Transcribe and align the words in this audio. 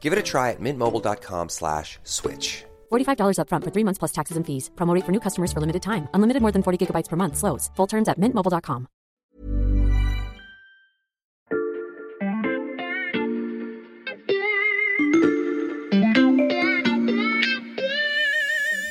Give 0.00 0.12
it 0.14 0.18
a 0.18 0.22
try 0.22 0.50
at 0.50 0.60
mintmobile.com 0.60 1.48
slash 1.50 1.98
switch. 2.04 2.64
$45 2.90 3.36
upfront 3.38 3.64
for 3.64 3.70
three 3.70 3.84
months 3.84 3.98
plus 3.98 4.12
taxes 4.12 4.36
and 4.38 4.46
fees. 4.46 4.70
Promo 4.76 4.94
rate 4.94 5.04
for 5.04 5.12
new 5.12 5.20
customers 5.20 5.52
for 5.52 5.60
limited 5.60 5.82
time. 5.82 6.08
Unlimited 6.14 6.40
more 6.40 6.52
than 6.52 6.62
40 6.62 6.78
gigabytes 6.86 7.08
per 7.08 7.16
month. 7.16 7.36
Slows. 7.36 7.70
Full 7.76 7.86
terms 7.86 8.08
at 8.08 8.18
mintmobile.com. 8.18 8.86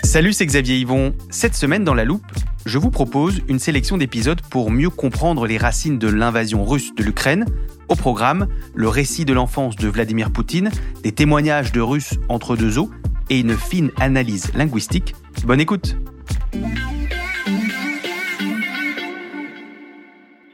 Salut, 0.09 0.33
c'est 0.33 0.47
Xavier 0.47 0.79
Yvon. 0.79 1.13
Cette 1.29 1.53
semaine 1.53 1.83
dans 1.83 1.93
La 1.93 2.03
Loupe, 2.03 2.25
je 2.69 2.77
vous 2.77 2.91
propose 2.91 3.41
une 3.47 3.57
sélection 3.57 3.97
d'épisodes 3.97 4.41
pour 4.51 4.69
mieux 4.69 4.91
comprendre 4.91 5.47
les 5.47 5.57
racines 5.57 5.97
de 5.97 6.07
l'invasion 6.07 6.63
russe 6.63 6.93
de 6.93 7.03
l'Ukraine. 7.03 7.45
Au 7.89 7.95
programme, 7.95 8.47
le 8.75 8.87
récit 8.87 9.25
de 9.25 9.33
l'enfance 9.33 9.75
de 9.75 9.87
Vladimir 9.87 10.31
Poutine, 10.31 10.69
des 11.01 11.11
témoignages 11.11 11.71
de 11.71 11.81
Russes 11.81 12.13
entre 12.29 12.55
deux 12.55 12.77
eaux 12.77 12.91
et 13.31 13.39
une 13.39 13.57
fine 13.57 13.89
analyse 13.99 14.53
linguistique. 14.53 15.15
Bonne 15.45 15.59
écoute 15.59 15.95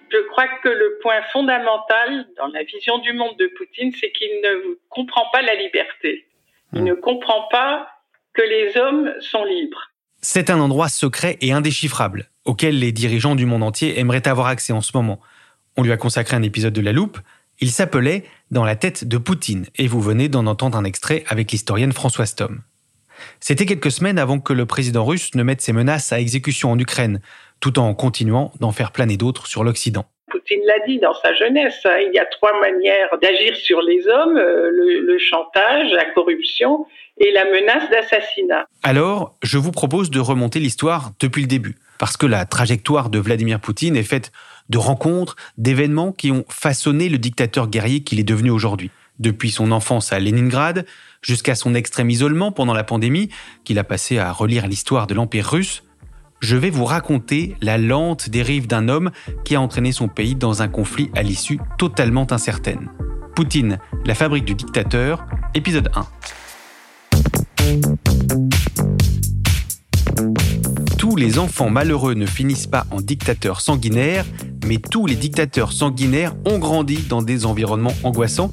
Je 0.10 0.28
crois 0.30 0.48
que 0.64 0.70
le 0.70 0.98
point 1.02 1.22
fondamental 1.34 2.28
dans 2.38 2.48
la 2.48 2.64
vision 2.64 3.00
du 3.00 3.12
monde 3.12 3.36
de 3.38 3.48
Poutine, 3.58 3.92
c'est 3.92 4.14
qu'il 4.14 4.40
ne 4.42 4.78
comprend 4.88 5.26
pas 5.34 5.42
la 5.42 5.56
liberté. 5.56 6.26
Il 6.72 6.86
ne 6.86 6.94
comprend 6.94 7.50
pas 7.52 7.90
que 8.34 8.42
les 8.42 8.78
hommes 8.78 9.14
sont 9.20 9.44
libres. 9.44 9.92
C'est 10.28 10.50
un 10.50 10.60
endroit 10.60 10.90
secret 10.90 11.38
et 11.42 11.52
indéchiffrable, 11.52 12.32
auquel 12.46 12.80
les 12.80 12.92
dirigeants 12.92 13.36
du 13.36 13.46
monde 13.46 13.62
entier 13.62 14.00
aimeraient 14.00 14.28
avoir 14.28 14.48
accès 14.48 14.74
en 14.74 14.82
ce 14.82 14.90
moment. 14.96 15.20
On 15.78 15.84
lui 15.84 15.92
a 15.92 15.98
consacré 15.98 16.36
un 16.36 16.42
épisode 16.42 16.74
de 16.74 16.82
La 16.82 16.94
Loupe. 16.94 17.20
Il 17.60 17.70
s'appelait 17.70 18.24
Dans 18.50 18.66
la 18.66 18.76
tête 18.76 19.08
de 19.08 19.20
Poutine, 19.20 19.68
et 19.78 19.86
vous 19.86 20.02
venez 20.02 20.28
d'en 20.28 20.48
entendre 20.48 20.80
un 20.80 20.84
extrait 20.84 21.24
avec 21.28 21.52
l'historienne 21.52 21.92
Françoise 21.92 22.34
Tom. 22.34 22.62
C'était 23.40 23.68
quelques 23.68 23.92
semaines 23.92 24.18
avant 24.18 24.40
que 24.40 24.52
le 24.52 24.66
président 24.66 25.06
russe 25.06 25.36
ne 25.36 25.44
mette 25.44 25.62
ses 25.62 25.74
menaces 25.74 26.12
à 26.12 26.20
exécution 26.20 26.72
en 26.72 26.80
Ukraine, 26.80 27.22
tout 27.60 27.78
en 27.78 27.94
continuant 27.94 28.52
d'en 28.60 28.72
faire 28.72 28.92
planer 28.92 29.18
d'autres 29.18 29.46
sur 29.46 29.64
l'Occident. 29.64 30.06
Poutine 30.32 30.66
l'a 30.66 30.84
dit 30.88 30.98
dans 30.98 31.14
sa 31.14 31.36
jeunesse, 31.36 31.80
hein, 31.86 31.98
il 32.00 32.12
y 32.16 32.20
a 32.20 32.26
trois 32.26 32.60
manières 32.62 33.16
d'agir 33.22 33.56
sur 33.58 33.80
les 33.84 34.08
hommes, 34.08 34.38
euh, 34.38 34.72
le, 34.72 35.02
le 35.02 35.20
chantage, 35.20 35.92
la 35.92 36.06
corruption 36.16 36.88
et 37.18 37.32
la 37.32 37.46
menace 37.46 37.90
d'assassinat. 37.90 38.68
Alors, 38.84 39.36
je 39.42 39.58
vous 39.58 39.72
propose 39.72 40.10
de 40.10 40.20
remonter 40.20 40.60
l'histoire 40.60 41.12
depuis 41.20 41.42
le 41.42 41.48
début, 41.48 41.76
parce 41.98 42.18
que 42.18 42.26
la 42.26 42.46
trajectoire 42.46 43.10
de 43.10 43.20
Vladimir 43.20 43.60
Poutine 43.60 43.96
est 43.96 44.04
faite 44.04 44.32
de 44.70 44.78
rencontres, 44.78 45.36
d'événements 45.58 46.12
qui 46.12 46.32
ont 46.32 46.46
façonné 46.50 47.10
le 47.10 47.18
dictateur 47.18 47.68
guerrier 47.68 48.02
qu'il 48.02 48.20
est 48.20 48.24
devenu 48.24 48.50
aujourd'hui. 48.50 48.92
Depuis 49.20 49.52
son 49.52 49.72
enfance 49.72 50.12
à 50.12 50.20
Leningrad, 50.20 50.86
jusqu'à 51.22 51.56
son 51.56 51.74
extrême 51.74 52.10
isolement 52.10 52.52
pendant 52.52 52.74
la 52.74 52.84
pandémie, 52.84 53.30
qu'il 53.64 53.80
a 53.80 53.86
passé 53.86 54.18
à 54.18 54.32
relire 54.32 54.68
l'histoire 54.68 55.08
de 55.08 55.14
l'Empire 55.14 55.50
russe, 55.50 55.84
je 56.42 56.58
vais 56.58 56.70
vous 56.70 56.86
raconter 56.86 57.56
la 57.62 57.78
lente 57.78 58.30
dérive 58.30 58.68
d'un 58.68 58.90
homme 58.90 59.12
qui 59.46 59.56
a 59.56 59.62
entraîné 59.62 59.94
son 59.94 60.10
pays 60.10 60.36
dans 60.36 60.62
un 60.62 60.68
conflit 60.68 61.10
à 61.16 61.24
l'issue 61.24 61.60
totalement 61.78 62.28
incertaine. 62.32 62.90
Poutine, 63.36 63.80
la 64.06 64.16
fabrique 64.16 64.46
du 64.46 64.54
dictateur, 64.54 65.26
épisode 65.54 65.90
1. 65.96 66.06
Tous 70.98 71.16
les 71.16 71.40
enfants 71.40 71.70
malheureux 71.70 72.14
ne 72.14 72.26
finissent 72.26 72.68
pas 72.68 72.86
en 72.92 73.00
dictateurs 73.00 73.62
sanguinaires, 73.62 74.26
mais 74.66 74.78
tous 74.78 75.06
les 75.06 75.16
dictateurs 75.16 75.72
sanguinaires 75.72 76.34
ont 76.46 76.60
grandi 76.60 76.98
dans 77.08 77.22
des 77.22 77.46
environnements 77.46 77.94
angoissants. 78.04 78.52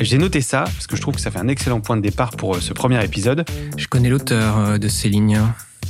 J'ai 0.00 0.18
noté 0.18 0.40
ça 0.40 0.64
parce 0.64 0.86
que 0.86 0.96
je 0.96 1.00
trouve 1.00 1.14
que 1.14 1.20
ça 1.20 1.30
fait 1.30 1.38
un 1.38 1.48
excellent 1.48 1.80
point 1.80 1.96
de 1.96 2.02
départ 2.02 2.32
pour 2.32 2.56
euh, 2.56 2.60
ce 2.60 2.72
premier 2.72 3.02
épisode. 3.04 3.44
Je 3.78 3.86
connais 3.86 4.08
l'auteur 4.08 4.58
euh, 4.58 4.78
de 4.78 4.88
ces 4.88 5.08
lignes. 5.08 5.40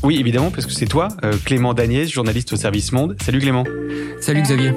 Oui, 0.02 0.18
évidemment, 0.20 0.50
parce 0.50 0.66
que 0.66 0.72
c'est 0.72 0.86
toi, 0.86 1.08
euh, 1.24 1.32
Clément 1.44 1.74
Dagnès, 1.74 2.08
journaliste 2.10 2.52
au 2.52 2.56
service 2.56 2.92
Monde. 2.92 3.16
Salut 3.22 3.38
Clément. 3.40 3.64
Salut 4.20 4.42
Xavier. 4.42 4.72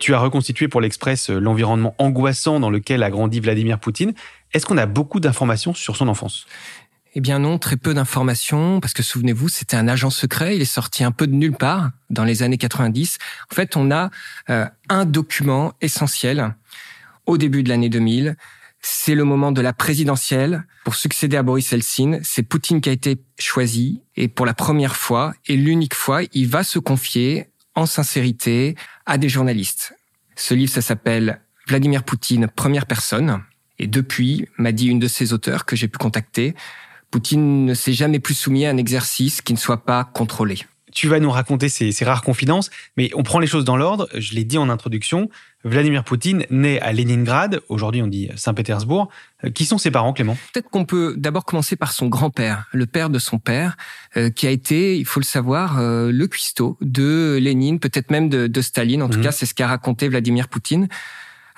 Tu 0.00 0.14
as 0.14 0.18
reconstitué 0.18 0.66
pour 0.66 0.80
l'Express 0.80 1.30
l'environnement 1.30 1.94
angoissant 1.98 2.58
dans 2.58 2.70
lequel 2.70 3.02
a 3.02 3.10
grandi 3.10 3.38
Vladimir 3.38 3.78
Poutine. 3.78 4.14
Est-ce 4.52 4.66
qu'on 4.66 4.78
a 4.78 4.86
beaucoup 4.86 5.20
d'informations 5.20 5.74
sur 5.74 5.96
son 5.96 6.08
enfance? 6.08 6.46
Eh 7.14 7.20
bien 7.20 7.40
non, 7.40 7.58
très 7.58 7.76
peu 7.76 7.92
d'informations, 7.92 8.78
parce 8.80 8.94
que 8.94 9.02
souvenez-vous, 9.02 9.48
c'était 9.48 9.76
un 9.76 9.88
agent 9.88 10.10
secret, 10.10 10.54
il 10.54 10.62
est 10.62 10.64
sorti 10.64 11.02
un 11.02 11.10
peu 11.10 11.26
de 11.26 11.34
nulle 11.34 11.56
part 11.56 11.90
dans 12.08 12.24
les 12.24 12.42
années 12.44 12.58
90. 12.58 13.18
En 13.50 13.54
fait, 13.54 13.76
on 13.76 13.90
a 13.90 14.10
euh, 14.48 14.66
un 14.88 15.04
document 15.04 15.72
essentiel 15.80 16.54
au 17.26 17.36
début 17.36 17.64
de 17.64 17.68
l'année 17.68 17.88
2000. 17.88 18.36
C'est 18.80 19.14
le 19.14 19.24
moment 19.24 19.50
de 19.50 19.60
la 19.60 19.72
présidentielle 19.72 20.64
pour 20.84 20.94
succéder 20.94 21.36
à 21.36 21.42
Boris 21.42 21.72
Eltsine. 21.72 22.20
C'est 22.22 22.44
Poutine 22.44 22.80
qui 22.80 22.88
a 22.88 22.92
été 22.92 23.20
choisi 23.38 24.02
et 24.16 24.28
pour 24.28 24.46
la 24.46 24.54
première 24.54 24.96
fois 24.96 25.34
et 25.46 25.56
l'unique 25.56 25.94
fois, 25.94 26.22
il 26.32 26.48
va 26.48 26.62
se 26.62 26.78
confier 26.78 27.50
en 27.74 27.86
sincérité 27.86 28.76
à 29.04 29.18
des 29.18 29.28
journalistes. 29.28 29.94
Ce 30.36 30.54
livre, 30.54 30.72
ça 30.72 30.80
s'appelle 30.80 31.40
Vladimir 31.66 32.04
Poutine, 32.04 32.48
première 32.48 32.86
personne. 32.86 33.42
Et 33.80 33.86
depuis, 33.86 34.46
m'a 34.58 34.72
dit 34.72 34.86
une 34.88 34.98
de 34.98 35.08
ses 35.08 35.32
auteurs 35.32 35.64
que 35.64 35.74
j'ai 35.74 35.88
pu 35.88 35.96
contacter, 35.96 36.54
Poutine 37.10 37.64
ne 37.64 37.74
s'est 37.74 37.94
jamais 37.94 38.20
plus 38.20 38.34
soumis 38.34 38.66
à 38.66 38.70
un 38.70 38.76
exercice 38.76 39.40
qui 39.40 39.54
ne 39.54 39.58
soit 39.58 39.84
pas 39.84 40.04
contrôlé. 40.04 40.58
Tu 40.92 41.08
vas 41.08 41.18
nous 41.18 41.30
raconter 41.30 41.68
ces, 41.68 41.92
rares 42.04 42.22
confidences, 42.22 42.68
mais 42.96 43.10
on 43.14 43.22
prend 43.22 43.38
les 43.38 43.46
choses 43.46 43.64
dans 43.64 43.76
l'ordre. 43.76 44.08
Je 44.14 44.34
l'ai 44.34 44.44
dit 44.44 44.58
en 44.58 44.68
introduction, 44.68 45.30
Vladimir 45.64 46.04
Poutine 46.04 46.44
naît 46.50 46.80
à 46.80 46.92
Leningrad, 46.92 47.60
aujourd'hui 47.68 48.02
on 48.02 48.06
dit 48.06 48.28
Saint-Pétersbourg. 48.36 49.08
Euh, 49.44 49.50
qui 49.50 49.64
sont 49.64 49.78
ses 49.78 49.90
parents, 49.90 50.12
Clément? 50.12 50.36
Peut-être 50.52 50.68
qu'on 50.68 50.84
peut, 50.84 51.14
d'abord 51.16 51.44
commencer 51.44 51.76
par 51.76 51.92
son 51.92 52.08
grand-père, 52.08 52.66
le 52.72 52.86
père 52.86 53.08
de 53.08 53.18
son 53.18 53.38
père, 53.38 53.76
euh, 54.16 54.30
qui 54.30 54.46
a 54.46 54.50
été, 54.50 54.98
il 54.98 55.06
faut 55.06 55.20
le 55.20 55.24
savoir, 55.24 55.78
euh, 55.78 56.10
le 56.12 56.26
cuistot 56.26 56.76
de 56.80 57.38
Lénine, 57.40 57.78
peut-être 57.78 58.10
même 58.10 58.28
de, 58.28 58.60
Staline. 58.60 59.02
En 59.02 59.08
tout 59.08 59.18
mhm. 59.18 59.24
cas, 59.24 59.32
c'est 59.32 59.46
ce 59.46 59.54
qu'a 59.54 59.68
raconté 59.68 60.08
Vladimir 60.08 60.48
Poutine. 60.48 60.88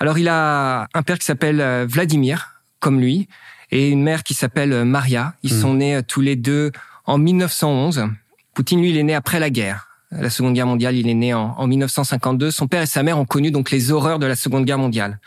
Alors 0.03 0.17
il 0.17 0.27
a 0.27 0.89
un 0.93 1.01
père 1.01 1.17
qui 1.17 1.23
s'appelle 1.23 1.85
Vladimir, 1.87 2.61
comme 2.81 2.99
lui, 2.99 3.29
et 3.71 3.87
une 3.87 4.03
mère 4.03 4.23
qui 4.23 4.33
s'appelle 4.33 4.73
euh, 4.73 4.83
Maria. 4.83 5.33
Ils 5.43 5.53
hmm. 5.53 5.61
sont 5.61 5.73
nés 5.75 5.95
euh, 5.95 6.01
tous 6.05 6.19
les 6.19 6.35
deux 6.35 6.73
en 7.05 7.17
1911. 7.17 8.07
Poutine, 8.53 8.81
lui, 8.81 8.89
il 8.89 8.97
est 8.97 9.03
né 9.03 9.15
après 9.15 9.39
la 9.39 9.49
guerre. 9.49 9.87
La 10.11 10.29
Seconde 10.29 10.55
Guerre 10.55 10.67
mondiale, 10.67 10.97
il 10.97 11.07
est 11.07 11.13
né 11.13 11.33
en, 11.33 11.55
en 11.57 11.67
1952. 11.67 12.51
Son 12.51 12.67
père 12.67 12.81
et 12.81 12.85
sa 12.85 13.01
mère 13.01 13.17
ont 13.17 13.23
connu 13.23 13.49
donc 13.49 13.71
les 13.71 13.93
horreurs 13.93 14.19
de 14.19 14.25
la 14.25 14.35
Seconde 14.35 14.65
Guerre 14.65 14.77
mondiale. 14.77 15.21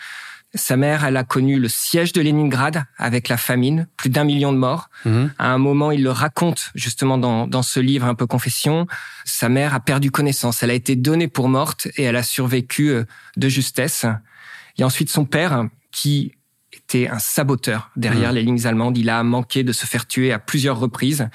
Sa 0.55 0.77
mère, 0.77 1.07
elle 1.07 1.17
a 1.17 1.25
connu 1.25 1.59
le 1.59 1.69
siège 1.69 2.13
de 2.13 2.21
Leningrad 2.21 2.85
avec 2.99 3.31
la 3.31 3.39
famine, 3.39 3.87
plus 3.97 4.11
d'un 4.11 4.25
million 4.25 4.53
de 4.53 4.59
morts. 4.59 4.91
Hmm. 5.07 5.29
À 5.39 5.55
un 5.55 5.59
moment, 5.59 5.91
il 5.91 6.03
le 6.03 6.11
raconte 6.11 6.73
justement 6.75 7.17
dans, 7.17 7.47
dans 7.47 7.63
ce 7.63 7.81
livre 7.81 8.05
un 8.05 8.15
peu 8.15 8.27
confession. 8.27 8.87
Sa 9.25 9.49
mère 9.49 9.73
a 9.73 9.81
perdu 9.81 10.11
connaissance. 10.11 10.63
Elle 10.63 10.71
a 10.71 10.75
été 10.75 10.97
donnée 10.97 11.29
pour 11.29 11.49
morte 11.49 11.89
et 11.97 12.03
elle 12.03 12.17
a 12.17 12.23
survécu 12.23 12.91
euh, 12.91 13.05
de 13.39 13.49
justesse. 13.49 14.05
Il 14.77 14.81
y 14.81 14.85
a 14.85 14.87
ensuite 14.87 15.11
son 15.11 15.25
père 15.25 15.69
qui 15.91 16.33
était 16.73 17.09
un 17.09 17.19
saboteur 17.19 17.91
derrière 17.97 18.33
mmh. 18.33 18.35
les 18.35 18.43
lignes 18.43 18.67
allemandes. 18.67 18.99
Il 18.99 19.11
a 19.11 19.23
manqué 19.23 19.65
de 19.65 19.73
se 19.73 19.87
faire 19.87 20.07
tuer 20.07 20.33
à 20.33 20.39
plusieurs 20.39 20.79
reprises. 20.79 21.29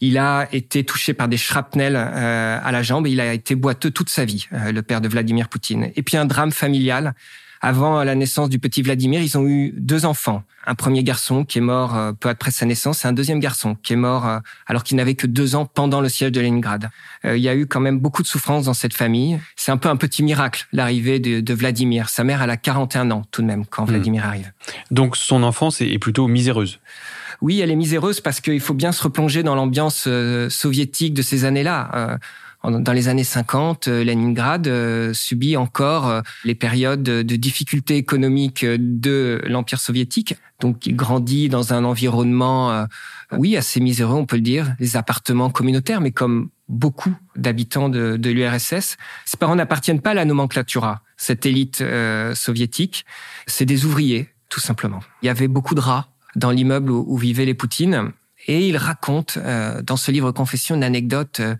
Il 0.00 0.16
a 0.16 0.48
été 0.52 0.84
touché 0.84 1.12
par 1.12 1.28
des 1.28 1.36
shrapnels 1.36 1.96
euh, 1.96 2.60
à 2.62 2.70
la 2.70 2.82
jambe 2.82 3.06
et 3.06 3.10
il 3.10 3.20
a 3.20 3.34
été 3.34 3.56
boiteux 3.56 3.90
toute 3.90 4.10
sa 4.10 4.24
vie, 4.24 4.46
euh, 4.52 4.70
le 4.70 4.82
père 4.82 5.00
de 5.00 5.08
Vladimir 5.08 5.48
Poutine. 5.48 5.90
Et 5.96 6.02
puis 6.02 6.16
un 6.16 6.24
drame 6.24 6.52
familial 6.52 7.14
Avant 7.60 8.04
la 8.04 8.14
naissance 8.14 8.48
du 8.48 8.58
petit 8.58 8.82
Vladimir, 8.82 9.20
ils 9.20 9.36
ont 9.36 9.46
eu 9.46 9.72
deux 9.76 10.04
enfants. 10.04 10.42
Un 10.66 10.74
premier 10.74 11.02
garçon 11.02 11.44
qui 11.44 11.58
est 11.58 11.62
mort 11.62 11.96
euh, 11.96 12.12
peu 12.12 12.28
après 12.28 12.50
sa 12.50 12.66
naissance 12.66 13.04
et 13.04 13.08
un 13.08 13.12
deuxième 13.12 13.40
garçon 13.40 13.76
qui 13.82 13.94
est 13.94 13.96
mort 13.96 14.26
euh, 14.26 14.38
alors 14.66 14.84
qu'il 14.84 14.96
n'avait 14.96 15.14
que 15.14 15.26
deux 15.26 15.56
ans 15.56 15.64
pendant 15.64 16.00
le 16.00 16.08
siège 16.08 16.30
de 16.30 16.40
Leningrad. 16.40 16.90
Euh, 17.24 17.36
il 17.36 17.42
y 17.42 17.48
a 17.48 17.54
eu 17.54 17.66
quand 17.66 17.80
même 17.80 17.98
beaucoup 17.98 18.22
de 18.22 18.26
souffrance 18.26 18.66
dans 18.66 18.74
cette 18.74 18.92
famille. 18.94 19.40
C'est 19.56 19.72
un 19.72 19.76
peu 19.78 19.88
un 19.88 19.96
petit 19.96 20.22
miracle, 20.22 20.66
l'arrivée 20.72 21.20
de, 21.20 21.54
Vladimir. 21.54 22.08
Sa 22.10 22.22
mère, 22.22 22.42
elle 22.42 22.50
a 22.50 22.56
41 22.56 23.10
ans 23.10 23.22
tout 23.30 23.42
de 23.42 23.46
même 23.46 23.64
quand 23.64 23.84
hmm. 23.84 23.88
Vladimir 23.88 24.26
arrive. 24.26 24.52
Donc 24.90 25.16
son 25.16 25.42
enfance 25.42 25.80
est 25.80 25.98
plutôt 25.98 26.28
miséreuse. 26.28 26.78
Oui, 27.40 27.60
elle 27.60 27.70
est 27.70 27.76
miséreuse 27.76 28.20
parce 28.20 28.40
qu'il 28.40 28.60
faut 28.60 28.74
bien 28.74 28.92
se 28.92 29.02
replonger 29.02 29.42
dans 29.42 29.54
l'ambiance 29.54 30.08
soviétique 30.48 31.14
de 31.14 31.22
ces 31.22 31.44
années-là 31.44 32.18
dans 32.64 32.92
les 32.92 33.08
années 33.08 33.24
50, 33.24 33.88
euh, 33.88 34.04
Leningrad 34.04 34.66
euh, 34.66 35.12
subit 35.14 35.56
encore 35.56 36.08
euh, 36.08 36.20
les 36.44 36.54
périodes 36.54 37.02
de 37.02 37.36
difficultés 37.36 37.96
économiques 37.96 38.64
de 38.64 39.40
l'Empire 39.46 39.80
soviétique. 39.80 40.36
Donc, 40.60 40.86
il 40.86 40.96
grandit 40.96 41.48
dans 41.48 41.72
un 41.72 41.84
environnement, 41.84 42.86
oui, 43.30 43.56
assez 43.56 43.78
miséreux, 43.78 44.16
on 44.16 44.26
peut 44.26 44.34
le 44.34 44.42
dire, 44.42 44.74
les 44.80 44.96
appartements 44.96 45.50
communautaires, 45.50 46.00
mais 46.00 46.10
comme 46.10 46.50
beaucoup 46.68 47.14
d'habitants 47.36 47.88
de, 47.88 48.18
l'URSS, 48.28 48.96
ses 49.24 49.36
parents 49.38 49.54
n'appartiennent 49.54 50.00
pas 50.00 50.10
à 50.10 50.14
la 50.14 50.24
nomenclatura, 50.24 51.02
cette 51.16 51.46
élite 51.46 51.84
soviétique. 52.34 53.04
C'est 53.46 53.66
des 53.66 53.84
ouvriers, 53.84 54.30
tout 54.48 54.58
simplement. 54.58 54.98
Il 55.22 55.26
y 55.26 55.28
avait 55.28 55.46
beaucoup 55.46 55.76
de 55.76 55.80
rats 55.80 56.08
dans 56.34 56.50
l'immeuble 56.50 56.90
où, 56.90 57.04
où 57.06 57.16
vivaient 57.16 57.44
les 57.44 57.54
Poutines. 57.54 58.10
Et 58.48 58.66
il 58.66 58.78
raconte 58.78 59.36
euh, 59.36 59.82
dans 59.82 59.98
ce 59.98 60.10
livre 60.10 60.32
Confession 60.32 60.74
une 60.74 60.82
anecdote 60.82 61.40
euh, 61.40 61.54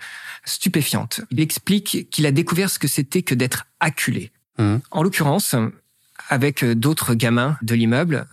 stupéfiante. 0.44 1.20
Il 1.31 1.40
explique 1.40 2.08
qu'il 2.11 2.26
a 2.26 2.32
découvert 2.32 2.70
ce 2.70 2.79
que 2.79 2.88
c'était 2.88 3.23
que 3.23 3.35
d'être 3.35 3.67
acculé. 3.79 4.32
Mmh. 4.56 4.76
En 4.90 5.02
l'occurrence, 5.02 5.55
avec 6.31 6.64
euh, 6.64 6.75
d'autres 6.75 7.14
gamins 7.14 7.58
de 7.61 7.75
l'immeuble, 7.75 8.26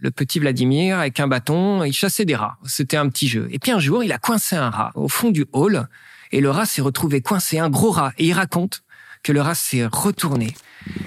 le 0.00 0.10
petit 0.10 0.38
Vladimir, 0.38 0.98
avec 0.98 1.20
un 1.20 1.26
bâton, 1.26 1.84
il 1.84 1.94
chassait 1.94 2.26
des 2.26 2.36
rats. 2.36 2.58
C'était 2.66 2.98
un 2.98 3.08
petit 3.08 3.28
jeu. 3.28 3.48
Et 3.50 3.58
puis 3.58 3.70
un 3.70 3.78
jour, 3.78 4.04
il 4.04 4.12
a 4.12 4.18
coincé 4.18 4.56
un 4.56 4.68
rat 4.68 4.92
au 4.94 5.08
fond 5.08 5.30
du 5.30 5.46
hall, 5.52 5.88
et 6.32 6.40
le 6.40 6.50
rat 6.50 6.66
s'est 6.66 6.82
retrouvé 6.82 7.22
coincé, 7.22 7.58
un 7.58 7.70
gros 7.70 7.90
rat. 7.90 8.12
Et 8.18 8.26
il 8.26 8.32
raconte 8.34 8.82
que 9.22 9.32
le 9.32 9.40
rat 9.40 9.54
s'est 9.54 9.86
retourné 9.86 10.54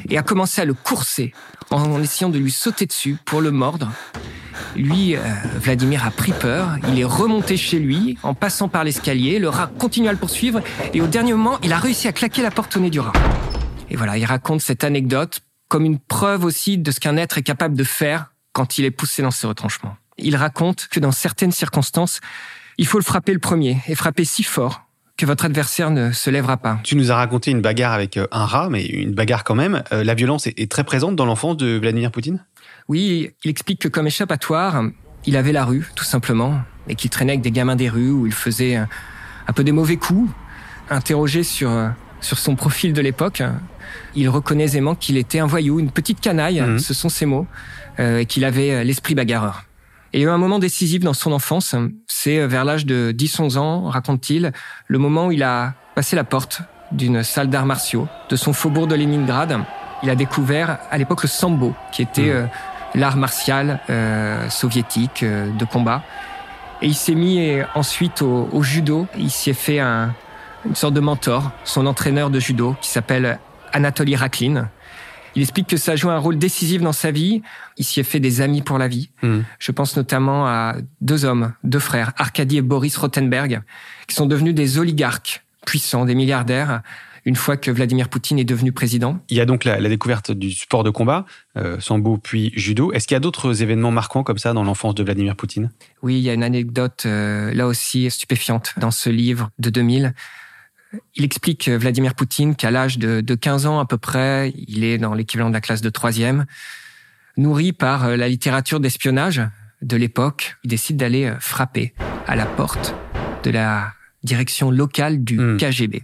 et 0.10 0.18
a 0.18 0.24
commencé 0.24 0.62
à 0.62 0.66
le 0.66 0.74
courser 0.74 1.34
en 1.69 2.01
essayant 2.01 2.30
de 2.30 2.40
lui 2.40 2.51
sauter 2.51 2.86
dessus 2.86 3.18
pour 3.25 3.42
le 3.42 3.51
mordre. 3.51 3.92
Lui, 4.75 5.16
euh, 5.16 5.19
Vladimir 5.56 6.06
a 6.06 6.12
pris 6.12 6.33
peur, 6.33 6.77
il 6.89 7.00
est 7.00 7.06
remonté 7.06 7.56
chez 7.56 7.80
lui 7.80 8.18
en 8.24 8.33
passant 8.33 8.68
par 8.68 8.83
l'escalier, 8.83 9.39
le 9.39 9.48
rat 9.48 9.72
continue 9.77 10.10
à 10.10 10.12
le 10.12 10.18
poursuivre 10.18 10.62
et 10.94 11.01
au 11.01 11.07
dernier 11.07 11.33
moment, 11.33 11.57
il 11.63 11.72
a 11.72 11.77
réussi 11.77 12.07
à 12.07 12.12
claquer 12.12 12.42
la 12.42 12.51
porte 12.51 12.75
au 12.75 12.80
nez 12.80 12.89
du 12.89 13.00
rat. 13.00 13.13
Et 13.89 13.95
voilà, 13.95 14.18
il 14.18 14.25
raconte 14.25 14.62
cette 14.62 14.83
anecdote 14.83 15.42
comme 15.69 15.86
une 15.86 16.00
preuve 16.00 16.44
aussi 16.44 16.77
de 16.77 16.92
ce 16.92 17.00
qu'un 17.00 17.16
être 17.18 17.38
est 17.38 17.44
capable 17.44 17.75
de 17.75 17.83
faire 17.83 18.33
quand 18.51 18.77
il 18.77 18.86
est 18.86 18.92
poussé 18.92 19.22
dans 19.22 19.31
ses 19.31 19.48
retranchements. 19.48 19.95
Il 20.18 20.36
raconte 20.36 20.88
que 20.89 21.00
dans 21.00 21.12
certaines 21.12 21.51
circonstances, 21.51 22.19
il 22.77 22.86
faut 22.86 23.00
le 23.00 23.04
frapper 23.04 23.33
le 23.33 23.39
premier 23.39 23.77
et 23.88 23.95
frapper 23.95 24.25
si 24.25 24.44
fort 24.44 24.81
que 25.18 25.25
votre 25.25 25.45
adversaire 25.45 25.92
ne 25.92 26.12
se 26.12 26.30
lèvera 26.30 26.57
pas. 26.57 26.80
Tu 26.83 26.98
nous 26.98 27.12
as 27.12 27.16
raconté 27.16 27.51
une 27.51 27.62
bagarre 27.62 27.94
avec 27.94 28.18
euh, 28.18 28.27
un 28.31 28.45
rat, 28.45 28.68
mais 28.69 28.86
une 28.86 29.13
bagarre 29.13 29.45
quand 29.45 29.56
même. 29.56 29.81
Euh, 29.94 30.04
la 30.04 30.13
violence 30.13 30.45
est 30.48 30.69
très 30.69 30.83
présente 30.83 31.16
dans 31.16 31.25
l'enfance 31.25 31.56
de 31.56 31.77
Vladimir 31.77 32.12
Poutine? 32.12 32.44
Oui, 32.88 33.32
il 33.44 33.50
explique 33.50 33.82
que 33.82 33.88
comme 33.88 34.08
échappatoire, 34.08 34.84
il 35.26 35.38
avait 35.38 35.52
la 35.52 35.66
rue, 35.66 35.88
tout 35.96 36.04
simplement, 36.04 36.60
et 36.88 36.96
qu'il 36.96 37.10
traînait 37.10 37.34
avec 37.34 37.42
des 37.42 37.52
gamins 37.52 37.76
des 37.76 37.90
rues 37.90 38.12
où 38.12 38.28
il 38.28 38.34
faisait 38.34 38.76
un 38.76 39.54
peu 39.54 39.64
des 39.64 39.72
mauvais 39.72 39.98
coups. 39.98 40.32
Interrogé 40.90 41.42
sur, 41.44 41.72
euh, 41.72 41.90
sur 42.22 42.38
son 42.38 42.56
profil 42.56 42.94
de 42.94 43.02
l'époque, 43.02 43.42
il 44.14 44.30
reconnaît 44.30 44.66
aisément 44.66 44.94
qu'il 44.94 45.18
était 45.18 45.40
un 45.40 45.48
voyou, 45.48 45.80
une 45.80 45.90
petite 45.90 46.20
canaille, 46.22 46.62
mhm. 46.62 46.78
ce 46.78 46.94
sont 46.94 47.10
ses 47.10 47.26
mots, 47.26 47.48
et 47.98 48.26
qu'il 48.26 48.44
avait 48.46 48.84
l'esprit 48.84 49.16
bagarreur. 49.16 49.64
Et 50.16 50.20
il 50.20 50.22
y 50.22 50.24
a 50.24 50.28
eu 50.28 50.32
un 50.32 50.38
moment 50.38 50.60
décisif 50.60 51.02
dans 51.02 51.14
son 51.14 51.34
enfance, 51.34 51.76
c'est 52.08 52.40
euh, 52.40 52.48
vers 52.48 52.64
l'âge 52.64 52.86
de 52.86 53.14
10-11 53.14 53.58
ans, 53.58 53.90
raconte-t-il, 53.90 54.54
le 54.88 54.98
moment 54.98 55.28
où 55.28 55.34
il 55.34 55.44
a 55.44 55.74
passé 55.94 56.16
la 56.16 56.24
porte 56.24 56.62
d'une 56.94 57.22
salle 57.22 57.50
d'arts 57.50 57.66
martiaux 57.66 58.08
de 58.30 58.38
son 58.38 58.54
faubourg 58.54 58.88
de 58.88 58.96
Leningrad. 58.96 59.60
Il 60.04 60.10
a 60.10 60.16
découvert 60.16 60.80
à 60.90 60.98
l'époque 60.98 61.24
le 61.24 61.28
sambo, 61.28 61.76
qui 61.92 62.02
était 62.02 62.28
hmm. 62.28 62.38
euh, 62.38 62.46
l'art 62.95 63.18
martial 63.18 63.80
euh, 63.89 64.50
soviétique 64.50 65.24
de 65.24 65.65
combat. 65.65 66.03
Et 66.81 66.88
il 66.88 66.95
s'est 66.95 67.15
mis 67.15 67.62
ensuite 67.74 68.21
au, 68.21 68.62
judo. 68.62 69.07
Il 69.18 69.31
s'y 69.31 69.50
est 69.50 69.53
fait 69.53 69.80
un, 69.80 70.13
une 70.65 70.75
sorte 70.75 70.94
de 70.94 71.00
mentor, 71.00 71.51
son 71.63 71.86
entraîneur 71.86 72.30
de 72.30 72.39
judo, 72.39 72.75
qui 72.81 72.89
s'appelle 72.89 73.39
Anatoly 73.71 74.15
Raklin, 74.15 74.69
il 75.36 75.42
explique 75.42 75.68
que 75.68 75.77
ça 75.77 75.94
a 75.94 75.95
joué 75.95 76.12
un 76.12 76.18
rôle 76.18 76.38
décisif 76.38 76.81
dans 76.81 76.94
sa 76.94 77.12
vie. 77.12 77.42
Il 77.77 77.83
s'y 77.83 78.00
est 78.00 78.03
fait 78.03 78.21
des 78.21 78.42
amis 78.42 78.62
pour 78.62 78.77
la 78.77 78.88
vie. 78.88 79.09
Hmm. 79.21 79.41
Je 79.59 79.71
pense 79.71 79.98
notamment 79.98 80.48
à 80.48 80.75
deux 81.01 81.25
hommes, 81.25 81.53
deux 81.63 81.80
frères, 81.80 82.13
Arkady 82.18 82.57
et 82.57 82.62
Boris 82.62 82.95
Rothenberg, 82.95 83.62
qui 84.07 84.15
sont 84.15 84.25
devenus 84.25 84.56
des 84.56 84.80
oligarques 84.80 85.44
puissants, 85.65 86.06
des 86.06 86.15
milliardaires, 86.15 86.81
une 87.25 87.36
fois 87.36 87.57
que 87.57 87.72
Vladimir 87.72 88.10
Poutine 88.10 88.38
est 88.39 88.45
devenu 88.45 88.72
président. 88.72 89.19
Il 89.30 89.38
y 89.38 89.42
a 89.42 89.45
donc 89.45 89.63
la, 89.63 89.81
découverte 89.81 90.31
du 90.31 90.51
sport 90.51 90.83
de 90.83 90.89
combat, 90.89 91.25
euh, 91.57 91.80
sambo 91.80 92.18
puis 92.18 92.51
judo. 92.56 92.92
Est-ce 92.94 93.07
qu'il 93.07 93.16
y 93.16 93.18
a 93.18 93.19
d'autres 93.19 93.63
événements 93.63 93.92
marquants 93.92 94.24
comme 94.24 94.38
ça 94.38 94.54
dans 94.54 94.63
l'enfance 94.63 94.95
de 94.95 95.04
Vladimir 95.04 95.36
Poutine? 95.36 95.72
Oui, 96.04 96.18
il 96.18 96.22
y 96.22 96.30
a 96.30 96.33
une 96.33 96.44
anecdote 96.44 97.04
euh, 97.06 97.54
là 97.54 97.68
aussi 97.68 98.10
stupéfiante 98.12 98.74
dans 98.77 98.92
ce 98.92 99.10
livre 99.10 99.50
de 99.57 99.69
2000. 99.69 100.13
Il 101.16 101.24
explique, 101.24 101.68
euh, 101.68 101.77
Vladimir 101.77 102.16
Poutine, 102.16 102.56
qu'à 102.56 102.72
l'âge 102.72 102.98
de, 102.98 103.22
15 103.36 103.66
ans 103.66 103.80
à 103.80 103.86
peu 103.86 103.98
près, 103.98 104.54
il 104.68 104.83
est 104.83 104.98
dans 104.98 105.13
l'équivalent 105.13 105.50
de 105.50 105.54
la 105.54 105.62
classe 105.62 105.81
de 105.81 105.89
troisième, 105.89 106.45
nourri 107.38 107.74
par 107.74 108.06
euh, 108.06 108.16
la 108.16 108.27
littérature 108.27 108.80
d'espionnage 108.80 109.42
de 109.81 109.98
l'époque, 109.98 110.56
il 110.63 110.69
décide 110.69 110.98
d'aller 110.98 111.25
euh, 111.25 111.36
frapper 111.39 111.94
à 112.27 112.36
la 112.36 112.45
porte 112.45 112.95
de 113.44 113.51
la 113.51 113.94
direction 114.24 114.72
locale 114.72 115.24
du 115.24 115.38
hmm. 115.38 115.57
KGB, 115.57 116.04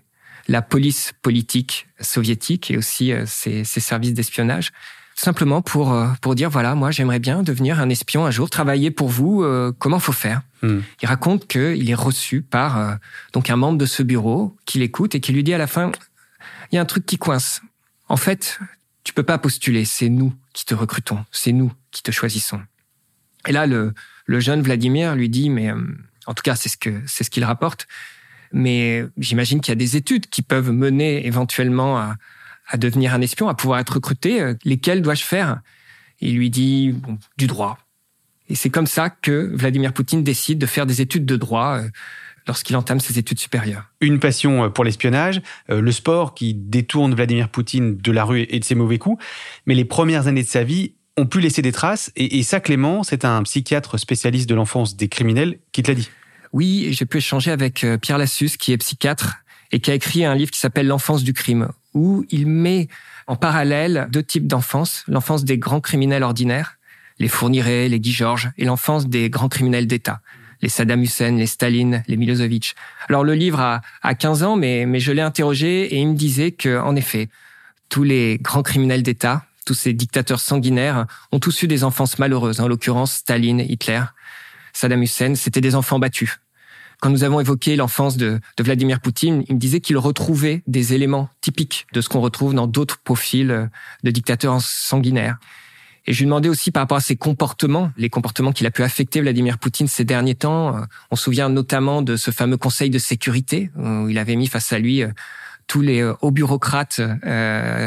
la 0.52 0.62
police 0.62 1.14
politique 1.22 1.88
soviétique 2.00 2.72
et 2.72 2.78
aussi 2.78 3.14
ses 3.26 3.64
services 3.64 4.14
d'espionnage. 4.14 4.72
Simplement 5.16 5.62
pour 5.62 5.94
euh, 5.94 6.08
pour 6.22 6.36
dire 6.36 6.50
voilà 6.50 6.74
moi 6.74 6.90
j'aimerais 6.90 7.20
bien 7.20 7.44
devenir 7.44 7.80
un 7.80 7.90
espion 7.90 8.26
un 8.26 8.32
jour 8.32 8.50
travailler 8.50 8.92
pour 8.92 9.10
vous 9.10 9.44
euh, 9.44 9.72
comment 9.78 10.00
faut 10.00 10.14
faire? 10.14 10.42
Hmm. 10.64 10.80
il 11.02 11.08
raconte 11.08 11.48
qu'il 11.48 11.90
est 11.90 11.96
reçu 11.96 12.42
par 12.42 12.78
euh, 12.78 12.96
donc 13.34 13.50
un 13.50 13.56
membre 13.56 13.78
de 13.78 13.86
ce 13.86 14.04
bureau 14.04 14.56
qui 14.66 14.80
l'écoute 14.80 15.14
et 15.14 15.20
qui 15.20 15.32
lui 15.32 15.44
dit 15.44 15.54
à 15.54 15.58
la 15.58 15.68
fin 15.68 15.92
il 16.72 16.76
y 16.76 16.78
a 16.80 16.82
un 16.82 16.86
truc 16.86 17.06
qui 17.06 17.18
coince. 17.18 17.62
En 18.08 18.18
fait 18.18 18.60
tu 19.04 19.14
peux 19.14 19.24
pas 19.24 19.38
postuler. 19.38 19.86
C'est 19.86 20.10
nous 20.10 20.34
qui 20.54 20.66
te 20.66 20.74
recrutons. 20.74 21.26
C'est 21.32 21.52
nous 21.52 21.72
qui 21.92 22.02
te 22.02 22.12
choisissons 22.12 22.62
et 23.48 23.52
là 23.52 23.68
le 23.68 23.94
le 24.26 24.40
jeune 24.40 24.62
Vladimir 24.62 25.14
lui 25.16 25.30
dit 25.30 25.50
mais 25.50 25.72
en 26.26 26.34
tout 26.34 26.44
cas 26.44 26.56
c'est 26.56 26.70
ce 26.70 26.78
que 26.78 27.02
c'est 27.06 27.24
ce 27.24 27.30
qu'il 27.30 27.44
rapporte 27.44 27.88
mais 28.54 29.06
j'imagine 29.18 29.62
qu'il 29.62 29.72
y 29.72 29.74
a 29.74 29.76
des 29.76 29.98
études 29.98 30.28
qui 30.28 30.42
peuvent 30.42 30.72
mener 30.72 31.26
éventuellement 31.26 31.98
à 31.98 32.78
devenir 32.78 33.14
un 33.14 33.22
espion, 33.22 33.50
à 33.50 33.54
pouvoir 33.54 33.80
être 33.80 33.96
recruté, 33.96 34.42
euh, 34.42 34.54
lesquels 34.64 35.02
dois-je 35.02 35.24
faire? 35.24 35.62
Il 36.22 36.36
lui 36.36 36.50
dit 36.50 36.96
du 37.38 37.48
droit. 37.48 37.78
Et 38.50 38.56
c'est 38.56 38.70
comme 38.70 38.88
ça 38.88 39.10
que 39.10 39.52
Vladimir 39.54 39.94
Poutine 39.94 40.24
décide 40.24 40.58
de 40.58 40.66
faire 40.66 40.86
des 40.86 41.02
études 41.02 41.26
de 41.26 41.36
droit 41.36 41.80
euh, 41.80 41.90
lorsqu'il 42.48 42.76
entame 42.76 43.00
ses 43.00 43.20
études 43.20 43.40
supérieures. 43.40 43.92
Une 44.00 44.20
passion 44.20 44.66
euh, 44.66 44.70
pour 44.70 44.84
l'espionnage, 44.84 45.42
le 45.68 45.92
sport 45.92 46.34
qui 46.34 46.54
détourne 46.54 47.14
Vladimir 47.14 47.50
Poutine 47.50 47.98
de 47.98 48.12
la 48.12 48.24
rue 48.24 48.46
et 48.50 48.60
de 48.60 48.66
ses 48.66 48.76
mauvais 48.76 48.98
coups, 48.98 49.24
mais 49.66 49.76
les 49.76 49.86
premières 49.86 50.28
années 50.28 50.44
de 50.44 50.48
sa 50.48 50.64
vie 50.64 50.94
ont 51.18 51.26
pu 51.26 51.42
laisser 51.42 51.62
des 51.62 51.74
traces, 51.74 52.10
et, 52.16 52.42
ça 52.42 52.62
Clément, 52.62 53.04
c'est 53.04 53.26
un 53.26 53.44
psychiatre 53.44 54.00
spécialiste 54.00 54.50
de 54.50 54.56
l'enfance 54.56 54.96
des 54.96 55.10
criminels 55.10 55.60
qui 55.74 55.84
te 55.84 55.92
l'a 55.92 55.96
dit. 55.96 56.10
Oui, 56.54 56.90
j'ai 56.92 57.06
pu 57.06 57.18
échanger 57.18 57.52
avec 57.52 57.86
Pierre 58.02 58.18
Lassus, 58.18 58.58
qui 58.58 58.74
est 58.74 58.78
psychiatre 58.78 59.38
et 59.72 59.80
qui 59.80 59.92
a 59.92 59.94
écrit 59.94 60.26
un 60.26 60.36
livre 60.36 60.52
qui 60.52 60.60
s'appelle 60.60 60.88
L'enfance 60.88 61.24
du 61.24 61.34
crime, 61.34 61.70
où 61.94 62.26
il 62.30 62.48
met 62.48 62.88
en 63.28 63.36
parallèle 63.36 64.08
deux 64.12 64.24
types 64.24 64.48
d'enfance, 64.48 65.04
l'enfance 65.08 65.46
des 65.46 65.58
grands 65.58 65.80
criminels 65.80 66.24
ordinaires, 66.24 66.78
les 67.20 67.28
Fourniret, 67.28 67.88
les 67.88 68.00
Guy 68.00 68.12
Georges, 68.12 68.52
et 68.58 68.66
l'enfance 68.66 69.08
des 69.08 69.30
grands 69.30 69.48
criminels 69.48 69.88
d'État, 69.88 70.22
les 70.62 70.70
Saddam 70.70 71.02
Hussein, 71.02 71.38
les 71.38 71.46
Staline, 71.46 72.04
les 72.08 72.18
Milosevic. 72.18 72.76
Alors 73.08 73.24
le 73.24 73.34
livre 73.34 73.60
a, 73.60 73.82
a 74.02 74.16
15 74.16 74.44
ans, 74.44 74.56
mais, 74.58 74.86
mais 74.86 75.00
je 75.00 75.12
l'ai 75.12 75.22
interrogé 75.22 75.84
et 75.94 76.00
il 76.00 76.10
me 76.10 76.16
disait 76.16 76.52
que, 76.52 76.80
en 76.80 76.96
effet, 76.96 77.30
tous 77.90 78.04
les 78.04 78.38
grands 78.40 78.64
criminels 78.64 79.04
d'État, 79.04 79.46
tous 79.66 79.74
ces 79.74 79.94
dictateurs 79.94 80.40
sanguinaires, 80.40 81.06
ont 81.32 81.40
tous 81.40 81.64
eu 81.64 81.68
des 81.68 81.84
enfances 81.84 82.20
malheureuses, 82.20 82.60
en 82.60 82.68
l'occurrence 82.68 83.14
Staline, 83.14 83.60
Hitler, 83.62 84.04
Saddam 84.74 85.02
Hussein, 85.02 85.36
c'était 85.36 85.62
des 85.62 85.76
enfants 85.76 86.00
battus. 86.00 86.41
Quand 87.02 87.10
nous 87.10 87.24
avons 87.24 87.40
évoqué 87.40 87.76
l'enfance 87.76 88.16
de, 88.16 88.40
Vladimir 88.60 89.00
Poutine, 89.00 89.44
il 89.50 89.56
me 89.56 89.60
disait 89.60 89.80
qu'il 89.80 89.98
retrouvait 89.98 90.62
des 90.68 90.94
éléments 90.94 91.30
typiques 91.42 91.88
de 91.94 92.00
ce 92.00 92.08
qu'on 92.08 92.22
retrouve 92.22 92.54
dans 92.54 92.68
d'autres 92.68 93.00
profils 93.00 93.50
euh, 93.50 93.66
de 94.04 94.12
dictateurs 94.12 94.62
sanguinaires. 94.62 95.40
Et 96.06 96.14
je 96.14 96.20
lui 96.20 96.26
demandais 96.26 96.48
aussi 96.48 96.70
par 96.70 96.84
rapport 96.84 96.98
à 96.98 97.02
ses 97.02 97.16
comportements, 97.16 97.92
les 97.98 98.12
comportements 98.12 98.52
qu'il 98.52 98.68
a 98.68 98.72
pu 98.72 98.84
affecter 98.84 99.20
Vladimir 99.20 99.58
Poutine 99.58 99.88
ces 99.88 100.06
derniers 100.06 100.36
temps. 100.36 100.78
Euh, 100.78 100.82
on 101.10 101.16
se 101.16 101.24
souvient 101.24 101.50
notamment 101.50 102.04
de 102.04 102.16
ce 102.18 102.30
fameux 102.30 102.58
Conseil 102.58 102.92
de 102.92 103.00
sécurité 103.00 103.72
où 103.78 104.08
il 104.08 104.20
avait 104.20 104.36
mis 104.36 104.46
face 104.46 104.72
à 104.72 104.78
lui 104.78 105.02
euh, 105.02 105.10
tous 105.66 105.82
les 105.82 106.04
hauts 106.04 106.32
bureaucrates 106.32 107.00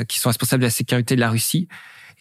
qui 0.08 0.18
sont 0.18 0.30
responsables 0.30 0.62
de 0.62 0.66
la 0.66 0.70
sécurité 0.70 1.16
de 1.16 1.20
la 1.20 1.28
Russie. 1.28 1.68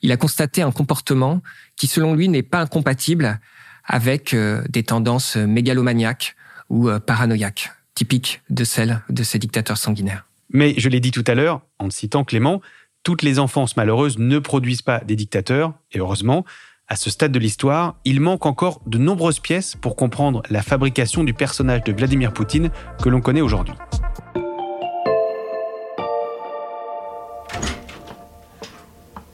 il 0.01 0.11
a 0.11 0.17
constaté 0.17 0.61
un 0.61 0.71
comportement 0.71 1.41
qui, 1.77 1.87
selon 1.87 2.15
lui, 2.15 2.27
n'est 2.27 2.43
pas 2.43 2.59
incompatible 2.59 3.39
avec 3.85 4.35
des 4.35 4.83
tendances 4.83 5.37
mégalomaniaques 5.37 6.35
ou 6.69 6.89
euh, 6.89 6.99
paranoïaques, 6.99 7.71
typiques 7.95 8.41
de 8.49 8.63
celles 8.63 9.01
de 9.09 9.23
ces 9.23 9.39
dictateurs 9.39 9.77
sanguinaires. 9.77 10.25
Mais 10.49 10.73
je 10.77 10.89
l'ai 10.89 10.99
dit 10.99 11.11
tout 11.11 11.23
à 11.27 11.35
l'heure, 11.35 11.61
en 11.79 11.89
citant 11.89 12.23
Clément, 12.23 12.61
toutes 13.03 13.21
les 13.21 13.39
enfances 13.39 13.75
malheureuses 13.75 14.17
ne 14.17 14.39
produisent 14.39 14.81
pas 14.81 14.99
des 14.99 15.15
dictateurs, 15.15 15.73
et 15.91 15.99
heureusement, 15.99 16.45
à 16.87 16.95
ce 16.95 17.09
stade 17.09 17.31
de 17.31 17.39
l'histoire, 17.39 17.95
il 18.05 18.19
manque 18.19 18.45
encore 18.45 18.81
de 18.85 18.97
nombreuses 18.97 19.39
pièces 19.39 19.75
pour 19.75 19.95
comprendre 19.95 20.43
la 20.49 20.61
fabrication 20.61 21.23
du 21.23 21.33
personnage 21.33 21.83
de 21.83 21.91
Vladimir 21.91 22.33
Poutine 22.33 22.69
que 23.01 23.09
l'on 23.09 23.21
connaît 23.21 23.41
aujourd'hui. 23.41 23.73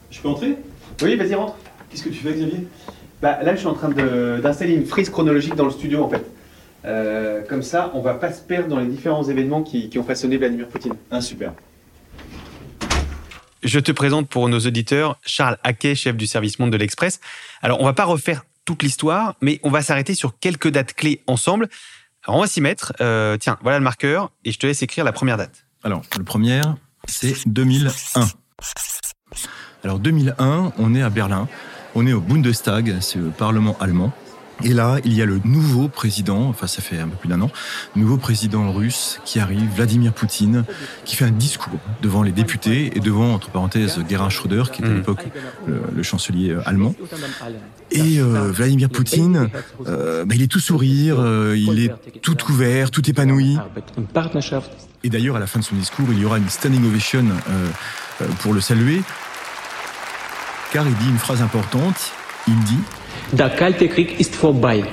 Je 0.09 0.21
peux 0.21 0.29
entrer? 0.29 0.57
Oui, 1.01 1.15
vas-y, 1.15 1.33
rentre. 1.33 1.55
Qu'est-ce 1.89 2.03
que 2.03 2.09
tu 2.09 2.19
fais, 2.19 2.33
Xavier? 2.33 2.67
Bah, 3.21 3.41
là, 3.43 3.55
je 3.55 3.59
suis 3.59 3.67
en 3.67 3.74
train 3.74 3.89
d'installer 3.89 4.74
une 4.74 4.86
frise 4.86 5.09
chronologique 5.09 5.55
dans 5.55 5.65
le 5.65 5.71
studio, 5.71 6.03
en 6.03 6.09
fait. 6.09 6.25
Euh, 6.86 7.41
comme 7.48 7.62
ça, 7.62 7.91
on 7.93 8.01
va 8.01 8.13
pas 8.13 8.31
se 8.31 8.41
perdre 8.41 8.69
dans 8.69 8.79
les 8.79 8.88
différents 8.88 9.24
événements 9.24 9.63
qui, 9.63 9.89
qui 9.89 10.00
ont 10.00 10.03
façonné 10.03 10.38
Vladimir 10.38 10.67
Poutine. 10.67 10.93
Ah, 11.12 11.21
super. 11.21 11.53
Je 13.62 13.79
te 13.79 13.91
présente 13.91 14.29
pour 14.29 14.48
nos 14.48 14.59
auditeurs 14.59 15.19
Charles 15.25 15.57
Haquet, 15.63 15.93
chef 15.93 16.15
du 16.15 16.27
service 16.27 16.59
Monde 16.59 16.71
de 16.71 16.77
l'Express. 16.77 17.19
Alors, 17.62 17.81
on 17.81 17.86
va 17.86 17.93
pas 17.93 18.05
refaire 18.05 18.43
toute 18.63 18.83
l'histoire, 18.83 19.36
mais 19.41 19.59
on 19.63 19.69
va 19.69 19.81
s'arrêter 19.81 20.15
sur 20.15 20.39
quelques 20.39 20.69
dates 20.69 20.93
clés 20.93 21.21
ensemble. 21.27 21.67
Alors, 22.25 22.38
on 22.38 22.41
va 22.41 22.48
s'y 22.48 22.62
mettre. 22.62 22.93
Euh, 23.01 23.36
tiens, 23.38 23.57
voilà 23.62 23.77
le 23.77 23.83
marqueur, 23.83 24.31
et 24.45 24.51
je 24.51 24.59
te 24.59 24.65
laisse 24.65 24.81
écrire 24.81 25.03
la 25.03 25.12
première 25.12 25.36
date. 25.38 25.65
Alors, 25.83 26.03
le 26.17 26.24
premier, 26.24 26.62
c'est 27.05 27.36
2001. 27.48 27.91
Alors, 29.83 30.00
2001, 30.00 30.74
on 30.77 30.95
est 30.95 31.01
à 31.01 31.09
Berlin. 31.09 31.48
On 31.95 32.07
est 32.07 32.13
au 32.13 32.21
Bundestag, 32.21 32.98
c'est 33.01 33.19
le 33.19 33.29
Parlement 33.29 33.75
allemand. 33.79 34.13
Et 34.63 34.73
là, 34.73 34.97
il 35.05 35.13
y 35.13 35.21
a 35.21 35.25
le 35.25 35.39
nouveau 35.43 35.87
président, 35.87 36.49
enfin 36.49 36.67
ça 36.67 36.81
fait 36.81 36.99
un 36.99 37.07
peu 37.07 37.15
plus 37.15 37.29
d'un 37.29 37.41
an, 37.41 37.51
nouveau 37.95 38.17
président 38.17 38.71
russe 38.71 39.19
qui 39.25 39.39
arrive, 39.39 39.69
Vladimir 39.75 40.13
Poutine, 40.13 40.65
qui 41.05 41.15
fait 41.15 41.25
un 41.25 41.31
discours 41.31 41.79
devant 42.01 42.23
les 42.23 42.31
députés 42.31 42.91
et 42.95 42.99
devant, 42.99 43.33
entre 43.33 43.49
parenthèses, 43.49 43.99
Gerhard 44.09 44.31
Schröder, 44.31 44.63
qui 44.71 44.81
était 44.81 44.91
à 44.91 44.93
l'époque 44.93 45.25
le, 45.65 45.81
le 45.95 46.03
chancelier 46.03 46.51
euh, 46.51 46.61
allemand. 46.67 46.93
Et 47.91 48.19
euh, 48.19 48.51
Vladimir 48.51 48.89
Poutine, 48.89 49.49
euh, 49.87 50.25
bah, 50.25 50.35
il 50.35 50.41
est 50.41 50.47
tout 50.47 50.59
sourire, 50.59 51.17
euh, 51.19 51.57
il 51.57 51.79
est 51.83 51.93
tout 52.21 52.35
couvert, 52.35 52.91
tout 52.91 53.09
épanoui. 53.09 53.57
Et 55.03 55.09
d'ailleurs, 55.09 55.37
à 55.37 55.39
la 55.39 55.47
fin 55.47 55.59
de 55.59 55.63
son 55.63 55.75
discours, 55.75 56.07
il 56.11 56.19
y 56.19 56.25
aura 56.25 56.37
une 56.37 56.49
standing 56.49 56.85
ovation 56.85 57.25
euh, 57.49 58.25
pour 58.41 58.53
le 58.53 58.59
saluer, 58.59 59.01
car 60.73 60.85
il 60.85 60.95
dit 60.95 61.09
une 61.09 61.17
phrase 61.17 61.41
importante. 61.41 62.11
Il 62.47 62.59
dit 62.63 62.79
Der 63.31 63.50
Kalte 63.51 63.88
Krieg 63.88 64.19
ist 64.19 64.36
vorbei. 64.36 64.83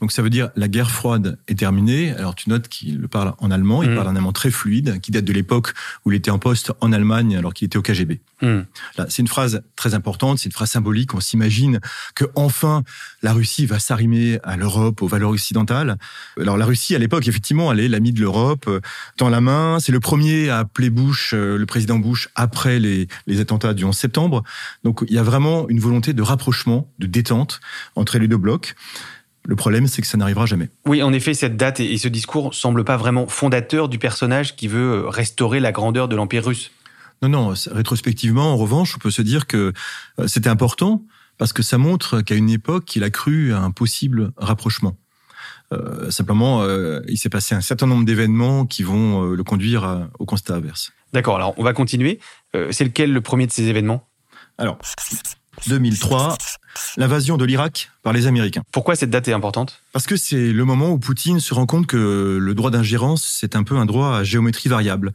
Donc 0.00 0.12
ça 0.12 0.22
veut 0.22 0.30
dire 0.30 0.50
la 0.56 0.68
guerre 0.68 0.90
froide 0.90 1.38
est 1.48 1.58
terminée. 1.58 2.12
Alors 2.12 2.34
tu 2.34 2.48
notes 2.50 2.68
qu'il 2.68 2.98
le 2.98 3.08
parle 3.08 3.34
en 3.38 3.50
allemand, 3.50 3.82
il 3.82 3.90
Mm. 3.90 3.94
parle 3.94 4.08
un 4.08 4.16
allemand 4.16 4.32
très 4.32 4.50
fluide, 4.50 5.00
qui 5.00 5.10
date 5.10 5.24
de 5.24 5.32
l'époque 5.32 5.72
où 6.04 6.12
il 6.12 6.16
était 6.16 6.30
en 6.30 6.38
poste 6.38 6.72
en 6.80 6.92
Allemagne 6.92 7.36
alors 7.36 7.54
qu'il 7.54 7.66
était 7.66 7.78
au 7.78 7.82
KGB. 7.82 8.20
Là, 8.42 9.06
c'est 9.08 9.22
une 9.22 9.28
phrase 9.28 9.62
très 9.76 9.94
importante, 9.94 10.38
c'est 10.38 10.46
une 10.46 10.52
phrase 10.52 10.70
symbolique. 10.70 11.14
On 11.14 11.20
s'imagine 11.20 11.80
que 12.14 12.26
enfin 12.34 12.82
la 13.22 13.32
Russie 13.32 13.64
va 13.64 13.78
s'arrimer 13.78 14.38
à 14.44 14.56
l'Europe, 14.58 15.00
aux 15.00 15.08
valeurs 15.08 15.30
occidentales. 15.30 15.96
Alors 16.38 16.58
la 16.58 16.66
Russie 16.66 16.94
à 16.94 16.98
l'époque, 16.98 17.26
effectivement, 17.28 17.72
elle 17.72 17.80
est 17.80 17.88
l'ami 17.88 18.12
de 18.12 18.20
l'Europe, 18.20 18.66
euh, 18.68 18.80
tend 19.16 19.30
la 19.30 19.40
main. 19.40 19.78
C'est 19.80 19.92
le 19.92 20.00
premier 20.00 20.50
à 20.50 20.58
appeler 20.58 20.90
Bush, 20.90 21.32
euh, 21.32 21.56
le 21.56 21.64
président 21.66 21.98
Bush, 21.98 22.28
après 22.34 22.78
les, 22.78 23.08
les 23.26 23.40
attentats 23.40 23.72
du 23.72 23.84
11 23.84 23.96
septembre. 23.96 24.42
Donc 24.84 25.02
il 25.08 25.14
y 25.14 25.18
a 25.18 25.22
vraiment 25.22 25.66
une 25.70 25.80
volonté 25.80 26.12
de 26.12 26.22
rapprochement, 26.22 26.92
de 26.98 27.06
détente 27.06 27.60
entre 27.94 28.18
les 28.18 28.28
deux 28.28 28.36
blocs. 28.36 28.74
Le 29.48 29.54
problème, 29.56 29.86
c'est 29.86 30.02
que 30.02 30.08
ça 30.08 30.16
n'arrivera 30.18 30.44
jamais. 30.44 30.68
Oui, 30.86 31.02
en 31.02 31.12
effet, 31.12 31.32
cette 31.32 31.56
date 31.56 31.78
et 31.78 31.96
ce 31.98 32.08
discours 32.08 32.52
semblent 32.52 32.84
pas 32.84 32.96
vraiment 32.96 33.28
fondateurs 33.28 33.88
du 33.88 33.98
personnage 33.98 34.56
qui 34.56 34.66
veut 34.66 35.04
euh, 35.04 35.08
restaurer 35.08 35.60
la 35.60 35.70
grandeur 35.70 36.08
de 36.08 36.16
l'Empire 36.16 36.44
russe. 36.44 36.72
Non, 37.22 37.28
non, 37.28 37.54
rétrospectivement, 37.70 38.52
en 38.52 38.56
revanche, 38.56 38.94
on 38.96 38.98
peut 38.98 39.10
se 39.12 39.22
dire 39.22 39.46
que 39.46 39.72
euh, 40.18 40.26
c'était 40.26 40.48
important 40.48 41.04
parce 41.38 41.52
que 41.52 41.62
ça 41.62 41.78
montre 41.78 42.22
qu'à 42.22 42.34
une 42.34 42.50
époque, 42.50 42.96
il 42.96 43.04
a 43.04 43.10
cru 43.10 43.52
à 43.52 43.60
un 43.60 43.70
possible 43.70 44.32
rapprochement. 44.36 44.96
Euh, 45.72 46.10
simplement, 46.10 46.62
euh, 46.62 47.00
il 47.08 47.16
s'est 47.16 47.28
passé 47.28 47.54
un 47.54 47.60
certain 47.60 47.86
nombre 47.86 48.04
d'événements 48.04 48.66
qui 48.66 48.82
vont 48.82 49.22
euh, 49.24 49.34
le 49.36 49.44
conduire 49.44 49.84
à- 49.84 50.08
au 50.18 50.24
constat 50.24 50.54
inverse. 50.56 50.92
D'accord, 51.12 51.36
alors 51.36 51.54
on 51.56 51.62
va 51.62 51.72
continuer. 51.72 52.18
C'est 52.70 52.84
lequel 52.84 53.12
le 53.12 53.20
premier 53.20 53.46
de 53.46 53.52
ces 53.52 53.64
événements? 53.68 54.08
Alors, 54.58 54.78
2003, 55.66 56.36
l'invasion 56.96 57.36
de 57.36 57.44
l'Irak 57.44 57.90
par 58.02 58.12
les 58.12 58.26
Américains. 58.26 58.62
Pourquoi 58.72 58.96
cette 58.96 59.10
date 59.10 59.28
est 59.28 59.32
importante? 59.32 59.82
Parce 59.92 60.06
que 60.06 60.16
c'est 60.16 60.52
le 60.52 60.64
moment 60.64 60.90
où 60.90 60.98
Poutine 60.98 61.40
se 61.40 61.54
rend 61.54 61.66
compte 61.66 61.86
que 61.86 62.38
le 62.40 62.54
droit 62.54 62.70
d'ingérence, 62.70 63.24
c'est 63.24 63.56
un 63.56 63.62
peu 63.62 63.76
un 63.76 63.86
droit 63.86 64.16
à 64.16 64.24
géométrie 64.24 64.68
variable. 64.68 65.12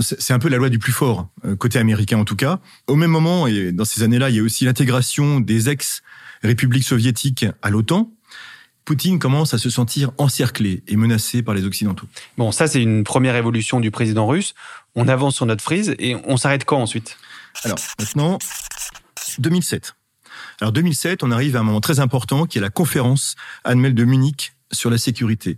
C'est 0.00 0.32
un 0.32 0.38
peu 0.38 0.48
la 0.48 0.56
loi 0.56 0.70
du 0.70 0.78
plus 0.78 0.92
fort, 0.92 1.28
euh, 1.44 1.54
côté 1.54 1.78
américain 1.78 2.18
en 2.18 2.24
tout 2.24 2.34
cas. 2.34 2.58
Au 2.88 2.96
même 2.96 3.10
moment, 3.10 3.46
et 3.46 3.70
dans 3.70 3.84
ces 3.84 4.02
années-là, 4.02 4.30
il 4.30 4.36
y 4.36 4.40
a 4.40 4.42
aussi 4.42 4.64
l'intégration 4.64 5.38
des 5.38 5.68
ex-républiques 5.68 6.84
soviétiques 6.84 7.46
à 7.62 7.70
l'OTAN. 7.70 8.10
Poutine 8.84 9.18
commence 9.18 9.54
à 9.54 9.58
se 9.58 9.70
sentir 9.70 10.10
encerclé 10.18 10.82
et 10.88 10.96
menacé 10.96 11.42
par 11.42 11.54
les 11.54 11.64
Occidentaux. 11.64 12.06
Bon, 12.36 12.52
ça 12.52 12.66
c'est 12.66 12.82
une 12.82 13.04
première 13.04 13.36
évolution 13.36 13.80
du 13.80 13.90
président 13.90 14.26
russe. 14.26 14.54
On 14.94 15.08
avance 15.08 15.36
sur 15.36 15.46
notre 15.46 15.62
frise 15.62 15.94
et 15.98 16.16
on 16.26 16.36
s'arrête 16.36 16.64
quand 16.64 16.80
ensuite? 16.80 17.16
Alors 17.62 17.78
maintenant, 17.98 18.38
2007. 19.39 19.95
Alors 20.61 20.71
2007, 20.71 21.23
on 21.23 21.31
arrive 21.31 21.55
à 21.55 21.59
un 21.59 21.63
moment 21.63 21.81
très 21.81 21.99
important 21.99 22.45
qui 22.45 22.57
est 22.57 22.61
la 22.61 22.69
conférence 22.69 23.35
annuelle 23.63 23.95
de 23.95 24.03
Munich 24.03 24.53
sur 24.71 24.89
la 24.89 24.97
sécurité. 24.97 25.57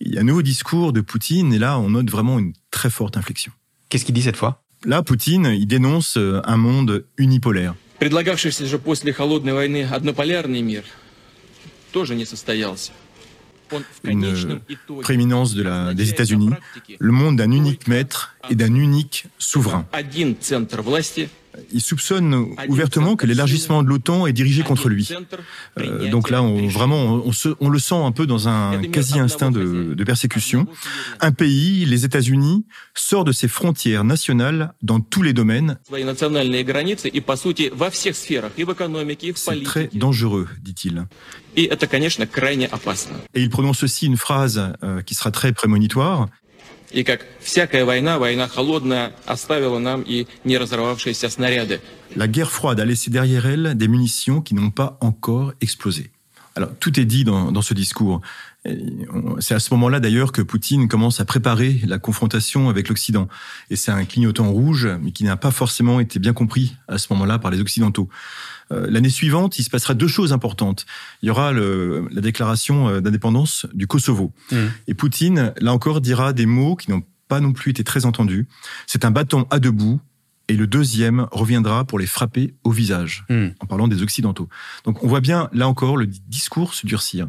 Il 0.00 0.14
y 0.14 0.18
a 0.18 0.20
un 0.20 0.24
nouveau 0.24 0.42
discours 0.42 0.92
de 0.92 1.00
Poutine 1.00 1.52
et 1.52 1.58
là, 1.58 1.78
on 1.78 1.90
note 1.90 2.10
vraiment 2.10 2.38
une 2.38 2.52
très 2.70 2.90
forte 2.90 3.16
inflexion. 3.16 3.52
Qu'est-ce 3.88 4.04
qu'il 4.04 4.14
dit 4.14 4.22
cette 4.22 4.36
fois 4.36 4.62
Là, 4.84 5.02
Poutine, 5.02 5.46
il 5.46 5.66
dénonce 5.66 6.16
euh, 6.16 6.40
un 6.44 6.56
monde 6.56 7.04
unipolaire. 7.16 7.74
Предлагавшийся 7.98 8.66
же 8.66 8.78
после 8.78 9.12
холодной 9.12 9.52
войны 9.54 9.84
однополярный 9.84 10.62
мир 10.62 10.84
тоже 11.92 12.14
не 12.14 12.24
состоялся. 12.26 12.92
Он 13.70 13.82
в 13.82 14.06
Une 14.06 14.20
конечном 14.20 14.62
итоге 14.68 15.02
prééminence 15.02 15.54
de 15.54 15.62
la, 15.62 15.94
des 15.94 16.02
означает 16.02 16.14
États-Unis, 16.14 16.48
на 16.50 16.56
практике 16.56 16.96
le 16.98 17.12
monde 17.12 17.36
d'un 17.36 17.50
unique 17.50 17.88
maître 17.88 18.34
et 18.50 18.56
d'un 18.56 18.74
unique 18.74 19.26
souverain. 19.38 19.86
il 21.71 21.81
soupçonne 21.81 22.55
ouvertement 22.67 23.15
que 23.15 23.25
l'élargissement 23.25 23.83
de 23.83 23.89
l'OTAN 23.89 24.27
est 24.27 24.33
dirigé 24.33 24.63
contre 24.63 24.89
lui. 24.89 25.09
Euh, 25.79 26.09
donc 26.09 26.29
là, 26.29 26.41
on, 26.41 26.67
vraiment, 26.67 27.21
on, 27.25 27.31
se, 27.31 27.49
on, 27.59 27.69
le 27.69 27.79
sent 27.79 27.95
un 27.95 28.11
peu 28.11 28.25
dans 28.25 28.47
un 28.47 28.81
quasi-instinct 28.81 29.51
de, 29.51 29.93
de, 29.93 30.03
persécution. 30.03 30.67
Un 31.19 31.31
pays, 31.31 31.85
les 31.85 32.05
États-Unis, 32.05 32.65
sort 32.95 33.23
de 33.23 33.31
ses 33.31 33.47
frontières 33.47 34.03
nationales 34.03 34.73
dans 34.81 34.99
tous 34.99 35.21
les 35.21 35.33
domaines. 35.33 35.77
C'est 39.35 39.63
très 39.63 39.89
dangereux, 39.93 40.47
dit-il. 40.61 41.05
Et 43.33 43.41
il 43.41 43.49
prononce 43.49 43.83
aussi 43.83 44.05
une 44.05 44.17
phrase 44.17 44.73
euh, 44.83 45.01
qui 45.01 45.15
sera 45.15 45.31
très 45.31 45.51
prémonitoire. 45.51 46.27
И 46.92 47.02
как 47.02 47.26
всякая 47.40 47.84
война, 47.84 48.18
война 48.18 48.46
холодная, 48.46 49.12
оставила 49.26 49.78
нам 49.78 50.02
и 50.02 50.26
не 50.44 50.56
разорвавшиеся 50.58 51.28
снаряды. 51.28 51.80
La 52.14 52.28
guerre 52.28 52.50
froide 52.52 52.78
a 52.78 52.84
laissé 52.84 53.10
derrière 53.10 53.46
elle 53.46 53.74
des 53.76 53.88
munitions 53.88 54.40
qui 54.40 54.54
n'ont 54.54 54.70
pas 54.70 54.96
encore 55.00 55.52
explosé. 55.60 56.10
Alors, 56.56 56.70
tout 56.78 57.00
est 57.00 57.04
dit 57.04 57.24
dans, 57.24 57.50
dans 57.50 57.62
ce 57.62 57.74
discours. 57.74 58.20
Et 58.64 58.78
on- 59.12 59.40
C'est 59.40 59.54
à 59.54 59.58
ce 59.58 59.74
moment-là, 59.74 59.98
d'ailleurs, 59.98 60.30
que 60.30 60.40
Poutine 60.40 60.86
commence 60.86 61.18
à 61.18 61.24
préparer 61.24 61.80
la 61.84 61.98
confrontation 61.98 62.68
avec 62.68 62.88
l'Occident. 62.88 63.26
Et 63.70 63.76
c'est 63.76 63.90
un 63.90 64.04
clignotant 64.04 64.48
rouge, 64.52 64.86
mais 65.02 65.10
qui 65.10 65.24
n'a 65.24 65.36
pas 65.36 65.50
forcément 65.50 65.98
été 65.98 66.20
bien 66.20 66.32
compris 66.32 66.76
à 66.86 66.98
ce 66.98 67.08
moment-là 67.12 67.40
par 67.40 67.50
les 67.50 67.60
Occidentaux. 67.60 68.08
Euh, 68.71 68.87
L'année 68.89 69.09
suivante, 69.09 69.57
il 69.59 69.63
se 69.63 69.69
passera 69.69 69.93
deux 69.93 70.07
choses 70.07 70.31
importantes. 70.33 70.85
Il 71.21 71.27
y 71.27 71.29
aura 71.29 71.51
le- 71.51 72.07
la 72.11 72.21
déclaration 72.21 72.87
euh, 72.89 73.01
d'indépendance 73.01 73.65
du 73.73 73.87
Kosovo. 73.87 74.31
Mhm. 74.51 74.71
Et 74.87 74.93
Poutine, 74.93 75.53
là 75.59 75.73
encore, 75.73 76.01
dira 76.01 76.33
des 76.33 76.45
mots 76.45 76.75
qui 76.75 76.91
n'ont 76.91 77.03
pas 77.27 77.39
non 77.39 77.51
plus 77.53 77.71
été 77.71 77.83
très 77.83 78.05
entendus. 78.05 78.47
C'est 78.87 79.05
un 79.05 79.11
bâton 79.11 79.45
à 79.51 79.59
deux 79.59 79.71
bouts. 79.71 79.99
Et 80.49 80.55
le 80.57 80.67
deuxième 80.67 81.27
reviendra 81.31 81.85
pour 81.85 81.99
les 81.99 82.07
frapper 82.07 82.53
au 82.63 82.71
visage, 82.71 83.23
Hmm. 83.29 83.49
en 83.59 83.65
parlant 83.67 83.87
des 83.87 84.01
Occidentaux. 84.03 84.49
Donc 84.83 85.03
on 85.03 85.07
voit 85.07 85.21
bien, 85.21 85.47
là 85.53 85.67
encore, 85.67 85.95
le 85.95 86.07
discours 86.07 86.73
se 86.73 86.85
durcir. 86.87 87.27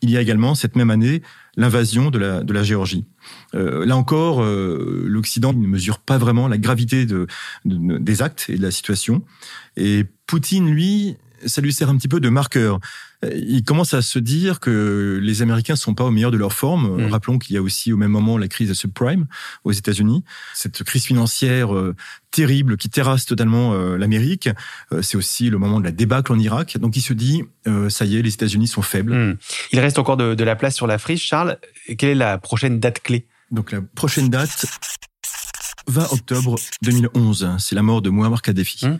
Il 0.00 0.10
y 0.10 0.16
a 0.16 0.20
également, 0.20 0.54
cette 0.54 0.74
même 0.74 0.90
année, 0.90 1.22
l'invasion 1.56 2.10
de 2.10 2.18
la, 2.18 2.42
de 2.42 2.52
la 2.52 2.62
Géorgie. 2.62 3.04
Euh, 3.54 3.84
là 3.84 3.96
encore, 3.96 4.42
euh, 4.42 5.04
l'Occident 5.06 5.52
ne 5.52 5.66
mesure 5.66 5.98
pas 5.98 6.16
vraiment 6.18 6.48
la 6.48 6.56
gravité 6.58 7.04
de, 7.06 7.26
de- 7.66 7.98
des 7.98 8.22
actes 8.22 8.46
et 8.48 8.56
de 8.56 8.62
la 8.62 8.70
situation. 8.70 9.22
Et 9.76 10.04
Poutine, 10.26 10.70
lui, 10.70 11.16
ça 11.44 11.60
lui 11.60 11.72
sert 11.74 11.90
un 11.90 11.96
petit 11.96 12.08
peu 12.08 12.20
de 12.20 12.28
marqueur. 12.30 12.80
Il 13.34 13.62
commence 13.62 13.94
à 13.94 14.02
se 14.02 14.18
dire 14.18 14.58
que 14.58 15.20
les 15.22 15.42
Américains 15.42 15.76
sont 15.76 15.94
pas 15.94 16.04
au 16.04 16.10
meilleur 16.10 16.30
de 16.30 16.36
leur 16.36 16.52
forme. 16.52 17.02
Mm. 17.02 17.10
Rappelons 17.12 17.38
qu'il 17.38 17.54
y 17.54 17.58
a 17.58 17.62
aussi 17.62 17.92
au 17.92 17.96
même 17.96 18.10
moment 18.10 18.36
la 18.36 18.48
crise 18.48 18.68
de 18.68 18.74
subprime 18.74 19.26
aux 19.64 19.72
États-Unis, 19.72 20.24
cette 20.54 20.82
crise 20.82 21.04
financière 21.04 21.74
euh, 21.74 21.94
terrible 22.32 22.76
qui 22.76 22.90
terrasse 22.90 23.26
totalement 23.26 23.74
euh, 23.74 23.96
l'Amérique. 23.96 24.48
Euh, 24.92 25.02
c'est 25.02 25.16
aussi 25.16 25.50
le 25.50 25.58
moment 25.58 25.78
de 25.78 25.84
la 25.84 25.92
débâcle 25.92 26.32
en 26.32 26.38
Irak. 26.38 26.78
Donc 26.78 26.96
il 26.96 27.02
se 27.02 27.12
dit, 27.12 27.44
euh, 27.68 27.88
ça 27.88 28.04
y 28.04 28.16
est, 28.16 28.22
les 28.22 28.34
États-Unis 28.34 28.66
sont 28.66 28.82
faibles. 28.82 29.14
Hmm. 29.14 29.36
Il 29.70 29.78
reste 29.78 30.00
encore 30.00 30.16
de, 30.16 30.34
de 30.34 30.44
la 30.44 30.56
place 30.56 30.74
sur 30.74 30.88
la 30.88 30.98
friche. 30.98 31.24
Charles, 31.24 31.58
quelle 31.96 32.10
est 32.10 32.14
la 32.16 32.38
prochaine 32.38 32.80
date 32.80 33.00
clé? 33.00 33.26
Donc 33.52 33.70
la 33.70 33.82
prochaine 33.82 34.30
date, 34.30 34.66
20 35.88 36.12
octobre 36.12 36.56
2011, 36.82 37.56
c'est 37.58 37.74
la 37.74 37.82
mort 37.82 38.02
de 38.02 38.10
Muammar 38.10 38.42
Kadhafi. 38.42 38.86
Hum. 38.86 38.98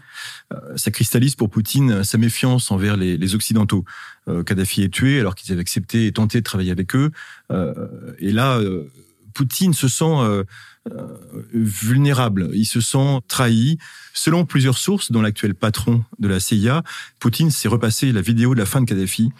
Euh, 0.53 0.77
ça 0.77 0.91
cristallise 0.91 1.37
pour 1.37 1.51
Poutine 1.51 2.05
sa 2.05 2.19
méfiance 2.19 2.71
envers 2.71 2.97
les, 2.97 3.17
les 3.17 3.35
Occidentaux. 3.35 3.85
Euh, 4.29 4.43
Kadhafi 4.43 4.83
est 4.83 4.93
tué 4.93 5.21
alors 5.21 5.35
qu'ils 5.35 5.53
avaient 5.53 5.61
accepté 5.61 6.07
et 6.07 6.13
tenté 6.13 6.39
de 6.39 6.45
travailler 6.45 6.71
avec 6.71 6.95
eux. 6.95 7.11
Euh, 7.51 7.75
et 8.19 8.33
là, 8.33 8.59
euh, 8.59 8.91
Poutine 9.33 9.75
se 9.75 9.89
sent 9.89 10.05
euh, 10.05 10.45
euh, 10.91 11.07
vulnérable, 11.53 12.51
il 12.55 12.67
se 12.67 12.81
sent 12.81 13.21
trahi. 13.29 13.79
Selon 14.15 14.45
plusieurs 14.45 14.79
sources, 14.79 15.11
dont 15.11 15.23
l'actuel 15.23 15.55
patron 15.55 16.05
de 16.19 16.29
la 16.29 16.41
CIA, 16.41 16.83
Poutine 17.19 17.51
s'est 17.51 17.69
repassé 17.69 18.13
la 18.13 18.21
vidéo 18.21 18.55
de 18.55 18.61
la 18.61 18.67
fin 18.67 18.81
de 18.81 18.87
Kadhafi 18.87 19.31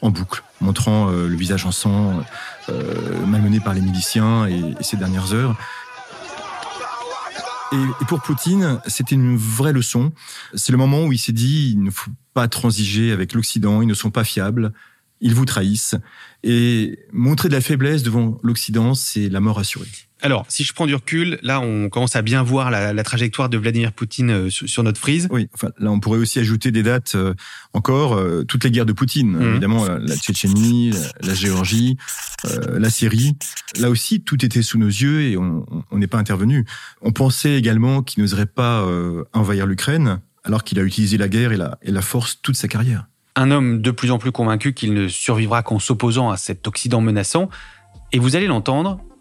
en 0.00 0.10
boucle, 0.10 0.42
montrant 0.60 1.10
euh, 1.10 1.28
le 1.28 1.36
visage 1.36 1.66
en 1.66 1.72
sang, 1.72 2.24
euh, 2.68 3.26
malmené 3.26 3.60
par 3.60 3.74
les 3.74 3.80
miliciens 3.80 4.46
et, 4.46 4.58
et 4.80 4.82
ces 4.82 4.96
dernières 4.96 5.32
heures. 5.32 5.56
Et, 7.72 8.04
pour 8.06 8.20
Poutine, 8.20 8.80
c'était 8.86 9.14
une 9.14 9.36
vraie 9.36 9.72
leçon. 9.72 10.12
C'est 10.54 10.72
le 10.72 10.78
moment 10.78 11.04
où 11.04 11.12
il 11.12 11.18
s'est 11.18 11.32
dit, 11.32 11.70
il 11.72 11.82
ne 11.82 11.90
faut 11.90 12.10
pas 12.34 12.48
transiger 12.48 13.12
avec 13.12 13.32
l'Occident, 13.32 13.82
ils 13.82 13.88
ne 13.88 13.94
sont 13.94 14.10
pas 14.10 14.24
fiables, 14.24 14.72
ils 15.20 15.34
vous 15.34 15.44
trahissent. 15.44 15.94
Et 16.42 16.98
montrer 17.12 17.48
de 17.48 17.54
la 17.54 17.60
faiblesse 17.60 18.02
devant 18.02 18.38
l'Occident, 18.42 18.94
c'est 18.94 19.28
la 19.28 19.40
mort 19.40 19.58
assurée. 19.58 19.88
Alors, 20.24 20.46
si 20.48 20.62
je 20.62 20.72
prends 20.72 20.86
du 20.86 20.94
recul, 20.94 21.38
là, 21.42 21.60
on 21.60 21.88
commence 21.88 22.14
à 22.14 22.22
bien 22.22 22.42
voir 22.44 22.70
la, 22.70 22.92
la 22.92 23.02
trajectoire 23.02 23.48
de 23.48 23.58
Vladimir 23.58 23.92
Poutine 23.92 24.30
euh, 24.30 24.50
sur, 24.50 24.68
sur 24.68 24.82
notre 24.84 25.00
frise. 25.00 25.26
Oui, 25.32 25.48
enfin, 25.52 25.68
là, 25.78 25.90
on 25.90 25.98
pourrait 25.98 26.18
aussi 26.18 26.38
ajouter 26.38 26.70
des 26.70 26.84
dates 26.84 27.16
euh, 27.16 27.34
encore, 27.72 28.14
euh, 28.14 28.44
toutes 28.44 28.62
les 28.64 28.70
guerres 28.70 28.86
de 28.86 28.92
Poutine, 28.92 29.32
Mhm. 29.32 29.50
évidemment, 29.50 29.84
la, 29.84 29.98
la 29.98 30.16
Tchétchénie, 30.16 30.92
la, 30.92 31.28
la 31.28 31.34
Géorgie, 31.34 31.96
euh, 32.44 32.78
la 32.78 32.88
Syrie. 32.88 33.36
Là 33.80 33.90
aussi, 33.90 34.22
tout 34.22 34.44
était 34.44 34.62
sous 34.62 34.78
nos 34.78 34.86
yeux 34.86 35.22
et 35.22 35.36
on 35.36 35.66
n'est 35.92 36.06
pas 36.06 36.18
intervenu. 36.18 36.66
On 37.00 37.10
pensait 37.12 37.56
également 37.56 38.02
qu'il 38.02 38.22
n'oserait 38.22 38.46
pas 38.46 38.86
envahir 39.32 39.66
l'Ukraine, 39.66 40.20
alors 40.44 40.62
qu'il 40.64 40.78
a 40.78 40.82
utilisé 40.82 41.16
la 41.18 41.28
guerre 41.28 41.52
et 41.52 41.56
la, 41.56 41.78
et 41.82 41.90
la 41.90 42.02
force 42.02 42.38
toute 42.42 42.56
sa 42.56 42.68
carrière. 42.68 43.06
Un 43.34 43.50
homme 43.50 43.80
de 43.80 43.90
plus 43.90 44.10
en 44.10 44.18
plus 44.18 44.30
convaincu 44.32 44.72
qu'il 44.74 44.92
ne 44.92 45.08
survivra 45.08 45.62
qu'en 45.62 45.78
s'opposant 45.78 46.30
à 46.30 46.36
cet 46.36 46.66
Occident 46.68 47.00
menaçant. 47.00 47.48
Et 48.12 48.18
vous 48.18 48.36
allez 48.36 48.46
l'entendre, 48.46 49.00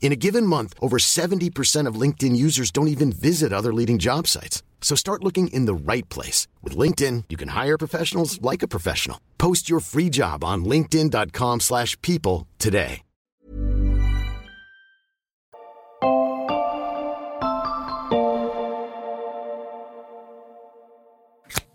In 0.00 0.10
a 0.10 0.16
given 0.16 0.46
month, 0.46 0.72
over 0.80 0.96
70% 0.96 1.86
of 1.86 2.00
LinkedIn 2.00 2.34
users 2.34 2.70
don't 2.70 2.88
even 2.88 3.12
visit 3.12 3.52
other 3.52 3.74
leading 3.74 3.98
job 3.98 4.26
sites. 4.26 4.62
So 4.80 4.96
start 4.96 5.22
looking 5.22 5.48
in 5.48 5.66
the 5.66 5.74
right 5.74 6.08
place. 6.08 6.48
With 6.62 6.74
LinkedIn, 6.78 7.24
you 7.28 7.36
can 7.36 7.48
hire 7.48 7.76
professionals 7.76 8.40
like 8.40 8.62
a 8.62 8.68
professional. 8.68 9.20
Post 9.36 9.68
your 9.68 9.80
free 9.80 10.08
job 10.08 10.42
on 10.42 10.64
linkedin.com/people 10.64 11.60
slash 11.60 12.00
people 12.00 12.46
today. 12.58 13.02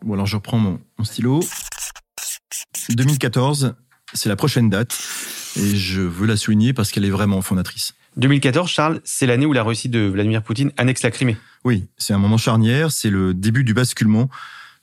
Bon, 0.04 0.16
alors 0.16 0.26
je 0.26 0.36
reprends 0.36 0.60
mon, 0.60 0.82
mon 0.98 1.06
stylo. 1.06 1.40
2014, 2.90 3.76
c'est 4.14 4.28
la 4.28 4.36
prochaine 4.36 4.70
date 4.70 4.98
et 5.56 5.76
je 5.76 6.02
veux 6.02 6.28
la 6.28 6.36
souligner 6.36 6.74
parce 6.74 6.92
qu'elle 6.92 7.06
est 7.06 7.10
vraiment 7.10 7.42
fondatrice. 7.42 7.94
2014, 8.18 8.70
Charles, 8.70 9.02
c'est 9.04 9.26
l'année 9.26 9.46
où 9.46 9.54
la 9.54 9.64
Russie 9.64 9.90
de 9.90 10.00
Vladimir 10.00 10.44
Poutine 10.44 10.72
annexe 10.78 11.02
la 11.04 11.12
Crimée. 11.12 11.38
Oui, 11.64 11.88
c'est 11.98 12.14
un 12.14 12.18
moment 12.18 12.38
charnière, 12.38 12.92
c'est 12.92 13.10
le 13.10 13.34
début 13.34 13.64
du 13.64 13.74
basculement 13.74 14.30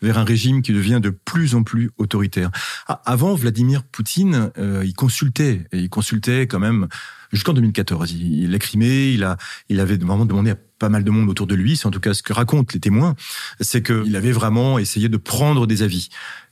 vers 0.03 0.19
un 0.19 0.25
régime 0.25 0.63
qui 0.63 0.73
devient 0.73 1.01
de 1.03 1.11
plus 1.11 1.55
en 1.55 1.63
plus 1.63 1.91
autoritaire. 1.99 2.51
Ah, 2.89 3.03
avant, 3.05 3.35
Vladimir 3.35 3.83
Poutine, 3.83 4.51
euh, 4.59 4.83
il 4.85 4.95
consultait, 4.95 5.67
et 5.73 5.79
il 5.79 5.91
consultait 5.91 6.47
quand 6.47 6.59
même 6.59 6.89
jusqu'en 7.33 7.53
2014. 7.53 8.13
Il, 8.13 8.45
il 8.45 8.51
l'a 8.51 8.59
crimé, 8.59 9.11
il 9.11 9.25
a, 9.25 9.37
il 9.69 9.79
avait 9.79 9.97
vraiment 9.97 10.27
demandé 10.27 10.53
à 10.53 10.57
pas 10.79 10.89
mal 10.89 11.05
de 11.05 11.11
monde 11.11 11.29
autour 11.29 11.47
de 11.47 11.55
lui, 11.55 11.77
c'est 11.77 11.87
en 11.87 11.91
tout 11.91 12.01
cas 12.01 12.15
ce 12.15 12.23
que 12.23 12.33
racontent 12.33 12.71
les 12.73 12.81
témoins, 12.81 13.15
c'est 13.61 13.83
qu'il 13.83 14.17
avait 14.17 14.33
vraiment 14.33 14.79
essayé 14.79 15.09
de 15.11 15.17
prendre 15.19 15.67
des 15.67 15.83
avis, 15.83 16.09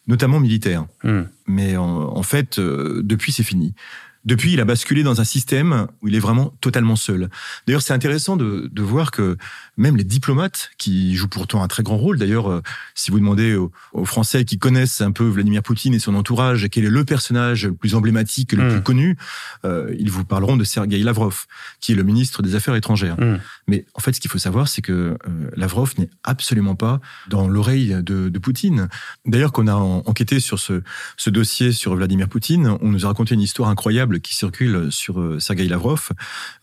notamment 0.06 0.38
militaires. 0.38 0.84
Hmm. 1.02 1.22
Mais 1.46 1.76
en, 1.78 1.86
en 1.86 2.22
fait, 2.22 2.58
euh, 2.58 3.00
depuis, 3.02 3.32
c'est 3.32 3.42
fini. 3.42 3.74
Depuis, 4.24 4.52
il 4.52 4.60
a 4.60 4.64
basculé 4.64 5.02
dans 5.02 5.20
un 5.20 5.24
système 5.24 5.86
où 6.02 6.08
il 6.08 6.14
est 6.14 6.18
vraiment 6.20 6.52
totalement 6.60 6.96
seul. 6.96 7.28
D'ailleurs, 7.66 7.82
c'est 7.82 7.92
intéressant 7.94 8.36
de, 8.36 8.68
de 8.72 8.82
voir 8.82 9.10
que 9.10 9.36
même 9.76 9.96
les 9.96 10.04
diplomates, 10.04 10.70
qui 10.76 11.14
jouent 11.14 11.28
pourtant 11.28 11.62
un 11.62 11.68
très 11.68 11.82
grand 11.82 11.96
rôle, 11.96 12.18
d'ailleurs, 12.18 12.50
euh, 12.50 12.62
si 12.94 13.10
vous 13.10 13.18
demandez 13.20 13.54
aux, 13.54 13.70
aux 13.92 14.04
Français 14.04 14.44
qui 14.44 14.58
connaissent 14.58 15.00
un 15.00 15.12
peu 15.12 15.24
Vladimir 15.24 15.62
Poutine 15.62 15.94
et 15.94 15.98
son 15.98 16.14
entourage, 16.14 16.66
quel 16.70 16.84
est 16.84 16.90
le 16.90 17.04
personnage 17.04 17.66
le 17.66 17.74
plus 17.74 17.94
emblématique, 17.94 18.52
le 18.52 18.64
Mm. 18.68 18.70
plus 18.72 18.82
connu, 18.82 19.16
euh, 19.64 19.94
ils 19.98 20.10
vous 20.10 20.24
parleront 20.24 20.56
de 20.56 20.64
Sergei 20.64 20.98
Lavrov, 20.98 21.46
qui 21.80 21.92
est 21.92 21.94
le 21.94 22.02
ministre 22.02 22.42
des 22.42 22.54
Affaires 22.54 22.74
étrangères. 22.74 23.18
Mm. 23.20 23.38
Mais 23.68 23.86
en 23.94 24.00
fait, 24.00 24.12
ce 24.12 24.20
qu'il 24.20 24.30
faut 24.30 24.38
savoir, 24.38 24.68
c'est 24.68 24.82
que 24.82 24.92
euh, 24.92 25.16
Lavrov 25.56 25.94
n'est 25.98 26.10
absolument 26.24 26.74
pas 26.74 27.00
dans 27.28 27.48
l'oreille 27.48 27.96
de, 28.02 28.28
de 28.28 28.38
Poutine. 28.38 28.88
D'ailleurs, 29.26 29.52
qu'on 29.52 29.68
a 29.68 29.74
en- 29.74 30.02
enquêté 30.06 30.40
sur 30.40 30.58
ce, 30.58 30.82
ce 31.16 31.30
dossier 31.30 31.72
sur 31.72 31.94
Vladimir 31.94 32.28
Poutine, 32.28 32.76
on 32.80 32.88
nous 32.90 33.04
a 33.04 33.08
raconté 33.08 33.34
une 33.34 33.40
histoire 33.40 33.68
incroyable 33.68 34.07
qui 34.16 34.34
circule 34.34 34.90
sur 34.90 35.20
euh, 35.20 35.38
Sergei 35.40 35.68
Lavrov. 35.68 36.10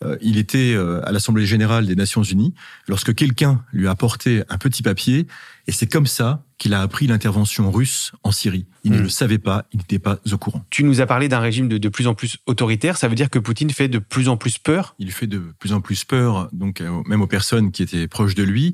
Euh, 0.04 0.18
il 0.22 0.38
était 0.38 0.74
euh, 0.74 1.08
à 1.08 1.12
l'Assemblée 1.12 1.46
générale 1.46 1.86
des 1.86 1.96
Nations 1.96 2.24
Unies 2.24 2.54
lorsque 2.88 3.14
quelqu'un 3.14 3.64
lui 3.72 3.88
a 3.88 3.92
apporté 3.92 4.44
un 4.50 4.58
petit 4.58 4.84
papier, 4.84 5.28
et 5.68 5.72
c'est 5.72 5.88
comme 5.88 6.08
ça 6.08 6.45
qu'il 6.58 6.74
a 6.74 6.82
appris 6.82 7.08
l'intervention 7.08 7.70
russe 7.72 8.12
en 8.24 8.32
Syrie. 8.32 8.66
Il 8.84 8.92
ne 8.92 9.00
Mm. 9.00 9.04
le 9.04 9.10
savait 9.10 9.38
pas, 9.40 9.66
il 9.74 9.78
n'était 9.80 10.00
pas 10.00 10.20
au 10.32 10.38
courant. 10.38 10.64
Tu 10.70 10.84
nous 10.84 11.02
as 11.02 11.06
parlé 11.06 11.28
d'un 11.28 11.40
régime 11.40 11.68
de, 11.68 11.78
de 11.78 11.90
plus 11.90 12.08
en 12.08 12.14
plus 12.14 12.38
autoritaire. 12.46 12.98
Ça 12.98 13.08
veut 13.08 13.16
dire 13.16 13.30
que 13.30 13.40
Poutine 13.40 13.70
fait 13.72 13.88
de 13.88 14.00
plus 14.00 14.30
en 14.30 14.38
plus 14.38 14.58
peur? 14.58 14.96
Il 15.00 15.12
fait 15.12 15.28
de 15.28 15.40
plus 15.60 15.74
en 15.74 15.82
plus 15.82 16.04
peur, 16.06 16.48
donc 16.54 16.82
euh, 16.82 17.02
même 17.08 17.22
aux 17.22 17.28
personnes 17.28 17.72
qui 17.72 17.84
étaient 17.84 18.08
proches 18.08 18.36
de 18.36 18.44
lui, 18.44 18.74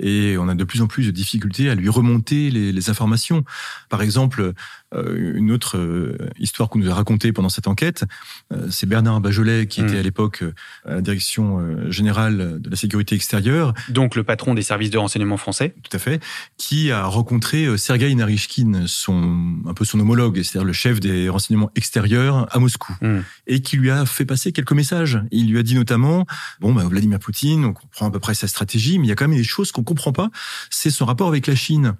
et 0.00 0.36
on 0.38 0.48
a 0.48 0.54
de 0.54 0.62
plus 0.62 0.80
en 0.80 0.86
plus 0.86 1.06
de 1.06 1.10
difficultés 1.10 1.68
à 1.70 1.74
lui 1.74 1.88
remonter 1.88 2.50
les, 2.50 2.72
les 2.72 2.88
informations. 2.90 3.44
Par 3.88 4.00
exemple, 4.00 4.52
euh, 4.94 5.32
une 5.34 5.50
autre 5.50 5.76
euh, 5.76 6.16
histoire 6.38 6.68
qu'on 6.68 6.78
nous 6.78 6.88
a 6.88 6.94
racontée 6.94 7.32
pendant 7.32 7.48
cette 7.48 7.66
enquête, 7.66 8.04
euh, 8.52 8.68
c'est 8.70 8.86
Bernard 8.86 9.20
Bajolet 9.20 9.66
qui 9.66 9.80
était 9.80 9.98
à 9.98 10.02
l'époque 10.02 10.44
à 10.86 10.94
la 10.94 11.00
direction 11.00 11.90
générale 11.90 12.60
de 12.60 12.70
la 12.70 12.76
sécurité 12.76 13.16
extérieure, 13.16 13.74
Donc 13.88 14.14
le 14.14 14.22
patron 14.22 14.54
des 14.54 14.62
services 14.62 14.90
de 14.90 14.98
renseignement 14.98 15.36
français. 15.36 15.74
tout 15.82 15.94
à 15.96 15.98
fait, 15.98 16.22
qui 16.58 16.92
a 16.92 17.06
rencontré 17.18 17.66
euh, 17.66 17.76
Sergei 17.76 18.14
Narishkin, 18.14 18.84
son 18.86 19.56
un 19.66 19.74
peu 19.74 19.84
son 19.84 20.00
homologue, 20.00 20.36
c'est-à-dire 20.42 20.64
le 20.64 20.72
chef 20.72 21.00
des 21.00 21.28
renseignements 21.28 21.70
extérieurs 21.74 22.46
à 22.54 22.58
Moscou 22.58 22.78
Mm. 23.00 23.18
et 23.46 23.60
qui 23.60 23.76
lui 23.76 23.90
a 23.90 24.06
fait 24.06 24.24
passer 24.24 24.52
quelques 24.52 24.72
messages. 24.72 25.20
Il 25.30 25.50
lui 25.50 25.58
a 25.58 25.62
dit 25.62 25.74
notamment, 25.74 26.26
bon, 26.60 26.72
bah, 26.72 26.84
Vladimir 26.84 27.18
Poutine, 27.18 27.64
on 27.64 27.72
comprend 27.72 28.06
à 28.06 28.10
peu 28.10 28.18
près 28.18 28.34
sa 28.34 28.48
stratégie, 28.48 28.98
mais 28.98 29.06
il 29.06 29.08
y 29.08 29.12
a 29.12 29.14
quand 29.14 29.28
même 29.28 29.36
des 29.36 29.44
choses 29.44 29.72
qu'on 29.72 29.84
comprend 29.84 30.12
pas. 30.12 30.30
C'est 30.70 30.90
son 30.90 31.04
rapport 31.04 31.28
avec 31.28 31.46
la 31.46 31.54
Chine. 31.54 31.94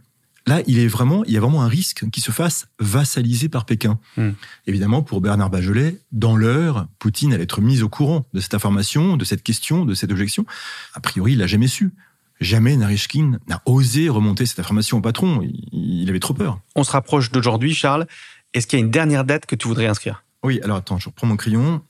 Là, 0.47 0.63
il 0.67 0.79
est 0.79 0.87
vraiment, 0.87 1.25
il 1.25 1.33
y 1.33 1.37
a 1.37 1.41
vraiment 1.41 1.63
un 1.63 1.69
risque 1.69 2.09
qu'il 2.11 2.23
se 2.23 2.31
fasse 2.31 2.69
vassaliser 2.79 3.51
par 3.51 3.67
Pékin. 3.67 3.99
Hmm. 4.17 4.31
Évidemment, 4.67 5.03
pour 5.03 5.21
Bernard 5.21 5.51
Bajolet, 5.51 6.01
dans 6.11 6.37
l'heure, 6.37 6.87
Poutine 6.99 7.35
allait 7.35 7.43
être 7.43 7.61
mis 7.61 7.83
au 7.83 7.91
courant 7.91 8.27
de 8.33 8.41
cette 8.41 8.55
information, 8.55 9.19
de 9.19 9.25
cette 9.27 9.43
question, 9.43 9.85
de 9.85 9.93
cette 9.95 10.11
objection. 10.11 10.47
A 10.95 11.01
priori, 11.01 11.33
il 11.33 11.39
l'a 11.39 11.47
jamais 11.47 11.69
su. 11.69 11.93
Jamais 12.41 12.77
Narishkin 12.77 13.39
n'a 13.49 13.63
osé 13.67 14.09
remonter 14.09 14.47
cette 14.47 14.61
information 14.61 14.99
au 14.99 15.01
patron. 15.01 15.43
Il, 15.73 16.09
avait 16.09 16.21
trop 16.21 16.35
peur. 16.35 16.61
On 16.77 16.85
se 16.85 16.93
rapproche 16.93 17.33
d'aujourd'hui, 17.33 17.75
Charles. 17.75 18.07
Est-ce 18.55 18.67
qu'il 18.67 18.79
y 18.79 18.83
a 18.83 18.85
une 18.85 18.91
dernière 18.91 19.25
date 19.25 19.47
que 19.47 19.57
tu 19.57 19.67
voudrais 19.67 19.87
inscrire? 19.87 20.25
Oui, 20.45 20.61
alors 20.63 20.77
attends, 20.77 20.99
je 20.99 21.09
reprends 21.09 21.27
mon 21.27 21.37
crayon. 21.37 21.83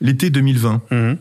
L'été 0.00 0.30
2020. 0.30 0.82
Mhm. 0.90 1.18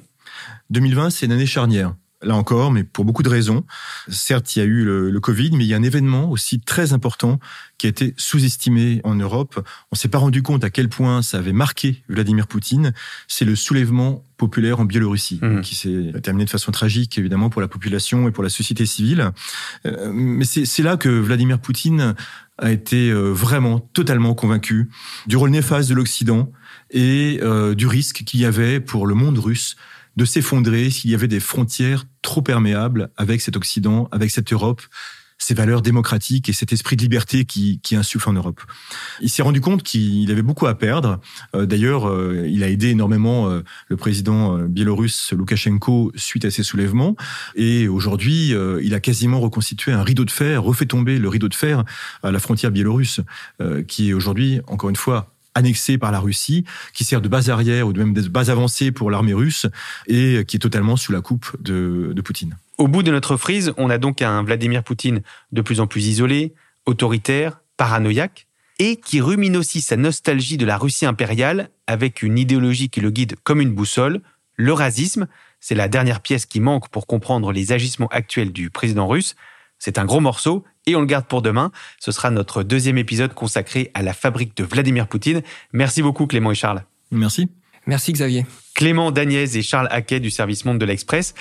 2020, 0.72 1.10
c'est 1.12 1.28
une 1.28 1.32
année 1.32 1.46
charnière. 1.46 1.94
Là 2.26 2.36
encore, 2.36 2.72
mais 2.72 2.84
pour 2.84 3.06
beaucoup 3.06 3.24
de 3.24 3.30
raisons. 3.30 3.64
Certes, 4.10 4.56
il 4.56 4.60
y 4.60 4.62
a 4.62 4.66
eu 4.66 4.84
le, 4.84 5.10
le 5.10 5.20
Covid, 5.20 5.52
mais 5.52 5.64
il 5.64 5.68
y 5.68 5.74
a 5.74 5.78
un 5.78 5.84
événement 5.84 6.30
aussi 6.30 6.60
très 6.60 6.92
important 6.92 7.40
qui 7.78 7.88
a 7.88 7.90
été 7.90 8.14
sous-estimé 8.18 9.02
en 9.04 9.16
Europe. 9.16 9.66
On 9.92 9.96
s'est 9.96 10.08
pas 10.08 10.18
rendu 10.18 10.42
compte 10.42 10.64
à 10.64 10.70
quel 10.70 10.90
point 10.90 11.22
ça 11.22 11.38
avait 11.38 11.54
marqué 11.54 12.04
Vladimir 12.10 12.48
Poutine. 12.48 12.94
C'est 13.28 13.46
le 13.46 13.56
soulèvement 13.56 14.24
populaire 14.38 14.80
en 14.80 14.86
Biélorussie, 14.86 15.40
Mhm. 15.42 15.62
qui 15.62 15.76
s'est 15.76 16.12
terminé 16.22 16.44
de 16.46 16.50
façon 16.50 16.72
tragique, 16.72 17.18
évidemment, 17.18 17.50
pour 17.50 17.62
la 17.62 17.68
population 17.70 18.28
et 18.28 18.32
pour 18.32 18.44
la 18.44 18.50
société 18.50 18.86
civile. 18.86 19.32
Euh, 19.86 20.12
mais 20.14 20.44
c'est 20.46 20.66
c'est 20.66 20.84
là 20.84 20.98
que 20.98 21.10
Vladimir 21.10 21.60
Poutine 21.60 22.16
a 22.58 22.72
été 22.72 23.10
euh, 23.12 23.32
vraiment 23.32 23.80
totalement 23.80 24.34
convaincu 24.34 24.90
du 25.28 25.36
rôle 25.38 25.50
néfaste 25.52 25.90
de 25.90 25.96
l'Occident 25.96 26.52
et 26.92 27.40
euh, 27.44 27.76
du 27.76 27.88
risque 27.88 28.24
qu'il 28.26 28.40
y 28.40 28.46
avait 28.46 28.80
pour 28.80 29.08
le 29.08 29.16
monde 29.16 29.38
russe 29.38 29.76
de 30.16 30.26
s'effondrer 30.26 30.90
s'il 30.90 31.12
y 31.12 31.16
avait 31.16 31.28
des 31.28 31.40
frontières 31.40 32.06
trop 32.22 32.42
perméables 32.42 33.10
avec 33.18 33.42
cet 33.42 33.58
Occident, 33.58 34.08
avec 34.12 34.32
cette 34.32 34.52
Europe, 34.54 34.82
ces 35.38 35.54
valeurs 35.54 35.82
démocratiques 35.82 36.50
et 36.50 36.54
cet 36.54 36.72
esprit 36.72 36.96
de 36.96 37.02
liberté 37.02 37.46
qui, 37.46 37.80
qui 37.82 37.96
insuffle 37.96 38.30
en 38.30 38.34
Europe. 38.34 38.62
Il 39.22 39.30
s'est 39.30 39.44
rendu 39.44 39.62
compte 39.62 39.84
qu'il 39.84 40.32
avait 40.32 40.42
beaucoup 40.42 40.68
à 40.68 40.76
perdre. 40.76 41.20
Euh, 41.56 41.66
D'ailleurs, 41.66 42.10
euh, 42.10 42.48
il 42.50 42.64
a 42.64 42.70
aidé 42.70 42.90
énormément 42.90 43.50
euh, 43.50 43.62
le 43.90 43.98
président 43.98 44.58
biélorusse 44.60 45.34
Loukachenko 45.34 46.12
suite 46.16 46.46
à 46.46 46.52
ces 46.52 46.64
soulèvements. 46.64 47.16
Et 47.56 47.88
aujourd'hui, 47.88 48.54
il 48.82 48.94
a 48.94 49.00
quasiment 49.00 49.40
reconstitué 49.40 49.92
un 49.92 50.04
rideau 50.04 50.26
de 50.26 50.32
fer, 50.32 50.64
refait 50.64 50.86
tomber 50.86 51.20
le 51.20 51.28
rideau 51.28 51.50
de 51.50 51.54
fer 51.54 51.84
à 52.24 52.32
la 52.32 52.40
frontière 52.40 52.72
biélorusse, 52.72 53.22
qui 53.88 54.10
est 54.10 54.14
aujourd'hui, 54.14 54.62
encore 54.68 54.90
une 54.90 54.96
fois, 54.96 55.35
annexé 55.56 55.98
par 55.98 56.12
la 56.12 56.20
Russie, 56.20 56.66
qui 56.94 57.04
sert 57.04 57.22
de 57.22 57.28
base 57.28 57.50
arrière 57.50 57.88
ou 57.88 57.94
de 57.94 58.00
même 58.00 58.14
de 58.14 58.28
base 58.28 58.50
avancée 58.50 58.92
pour 58.92 59.10
l'armée 59.10 59.34
russe 59.34 59.66
et 60.08 60.44
qui 60.46 60.58
est 60.58 60.60
totalement 60.60 60.98
sous 60.98 61.12
la 61.12 61.22
coupe 61.22 61.56
de, 61.62 62.14
Poutine. 62.24 62.58
Au 62.78 62.88
bout 62.88 63.04
de 63.04 63.12
notre 63.12 63.38
frise, 63.38 63.72
on 63.78 63.90
a 63.90 63.98
donc 63.98 64.22
un 64.22 64.44
Vladimir 64.44 64.84
Poutine 64.84 65.22
de 65.52 65.62
plus 65.62 65.80
en 65.80 65.88
plus 65.88 66.08
isolé, 66.08 66.54
autoritaire, 66.86 67.62
paranoïaque, 67.78 68.48
et 68.80 68.98
qui 68.98 69.22
rumine 69.22 69.56
aussi 69.56 69.80
sa 69.80 69.96
nostalgie 69.96 70.58
de 70.58 70.66
la 70.66 70.78
Russie 70.78 71.06
impériale 71.06 71.70
avec 71.88 72.24
une 72.24 72.38
idéologie 72.38 72.90
qui 72.90 73.00
le 73.00 73.12
guide 73.12 73.36
comme 73.44 73.62
une 73.62 73.74
boussole, 73.74 74.22
le 74.56 74.74
racisme. 74.74 75.28
C'est 75.60 75.76
la 75.76 75.88
dernière 75.88 76.20
pièce 76.20 76.46
qui 76.46 76.60
manque 76.60 76.90
pour 76.90 77.08
comprendre 77.08 77.52
les 77.52 77.72
agissements 77.72 78.10
actuels 78.10 78.52
du 78.52 78.70
président 78.70 79.08
russe. 79.08 79.36
C'est 79.86 80.00
un 80.00 80.06
gros 80.06 80.20
morceau 80.20 80.64
et 80.88 80.96
on 80.96 81.00
le 81.00 81.06
garde 81.06 81.28
pour 81.28 81.44
demain. 81.44 81.72
Ce 82.00 82.12
sera 82.12 82.32
notre 82.32 82.64
deuxième 82.64 82.98
épisode 82.98 83.36
consacré 83.36 83.92
à 83.94 84.02
la 84.02 84.14
fabrique 84.14 84.58
de 84.58 84.64
Vladimir 84.64 85.08
Poutine. 85.08 85.44
Merci 85.74 86.02
beaucoup 86.02 86.26
Clément 86.26 86.50
et 86.50 86.56
Charles. 86.56 86.84
Merci. 87.12 87.52
Merci 87.86 88.12
Xavier. 88.14 88.48
Clément 88.74 89.12
Dagnès 89.12 89.56
et 89.56 89.62
Charles 89.62 89.88
Haquet 89.92 90.20
du 90.20 90.32
service 90.32 90.66
Monde 90.66 90.80
de 90.80 90.86
l'Express. 90.86 91.36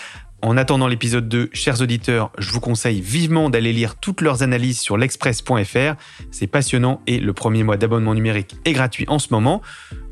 En 0.44 0.58
attendant 0.58 0.88
l'épisode 0.88 1.26
2, 1.26 1.48
chers 1.54 1.80
auditeurs, 1.80 2.30
je 2.36 2.52
vous 2.52 2.60
conseille 2.60 3.00
vivement 3.00 3.48
d'aller 3.48 3.72
lire 3.72 3.96
toutes 3.96 4.20
leurs 4.20 4.42
analyses 4.42 4.78
sur 4.78 4.98
l'express.fr. 4.98 5.94
C'est 6.30 6.46
passionnant 6.46 7.00
et 7.06 7.18
le 7.18 7.32
premier 7.32 7.62
mois 7.62 7.78
d'abonnement 7.78 8.12
numérique 8.12 8.54
est 8.66 8.74
gratuit 8.74 9.06
en 9.08 9.18
ce 9.18 9.28
moment. 9.30 9.62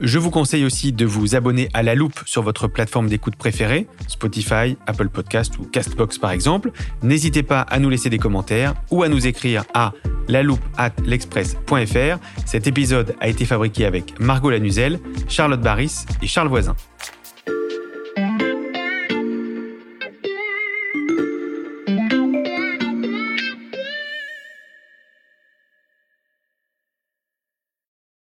Je 0.01 0.18
vous 0.18 0.31
conseille 0.31 0.64
aussi 0.64 0.90
de 0.90 1.05
vous 1.05 1.35
abonner 1.35 1.68
à 1.75 1.83
La 1.83 1.95
Loupe 1.95 2.18
sur 2.25 2.40
votre 2.40 2.66
plateforme 2.66 3.11
d'écoute 3.11 3.37
préférée, 3.37 3.87
Spotify, 4.09 4.79
Apple 4.87 5.11
Podcast 5.11 5.59
ou 5.59 5.64
Castbox 5.64 6.16
par 6.16 6.31
exemple. 6.31 6.71
N'hésitez 7.03 7.42
pas 7.42 7.61
à 7.61 7.79
nous 7.79 7.90
laisser 7.90 8.09
des 8.09 8.18
commentaires 8.18 8.73
ou 8.90 9.03
à 9.03 9.11
nous 9.11 9.27
écrire 9.27 9.64
à 9.75 9.92
laloupe@l'express.fr. 10.29 12.18
Cet 12.47 12.66
épisode 12.66 13.14
a 13.21 13.29
été 13.29 13.45
fabriqué 13.45 13.85
avec 13.85 14.18
Margot 14.18 14.49
Lanuzel, 14.49 14.99
Charlotte 15.29 15.61
Barris 15.61 16.07
et 16.23 16.27
Charles 16.27 16.49
Voisin. 16.49 16.75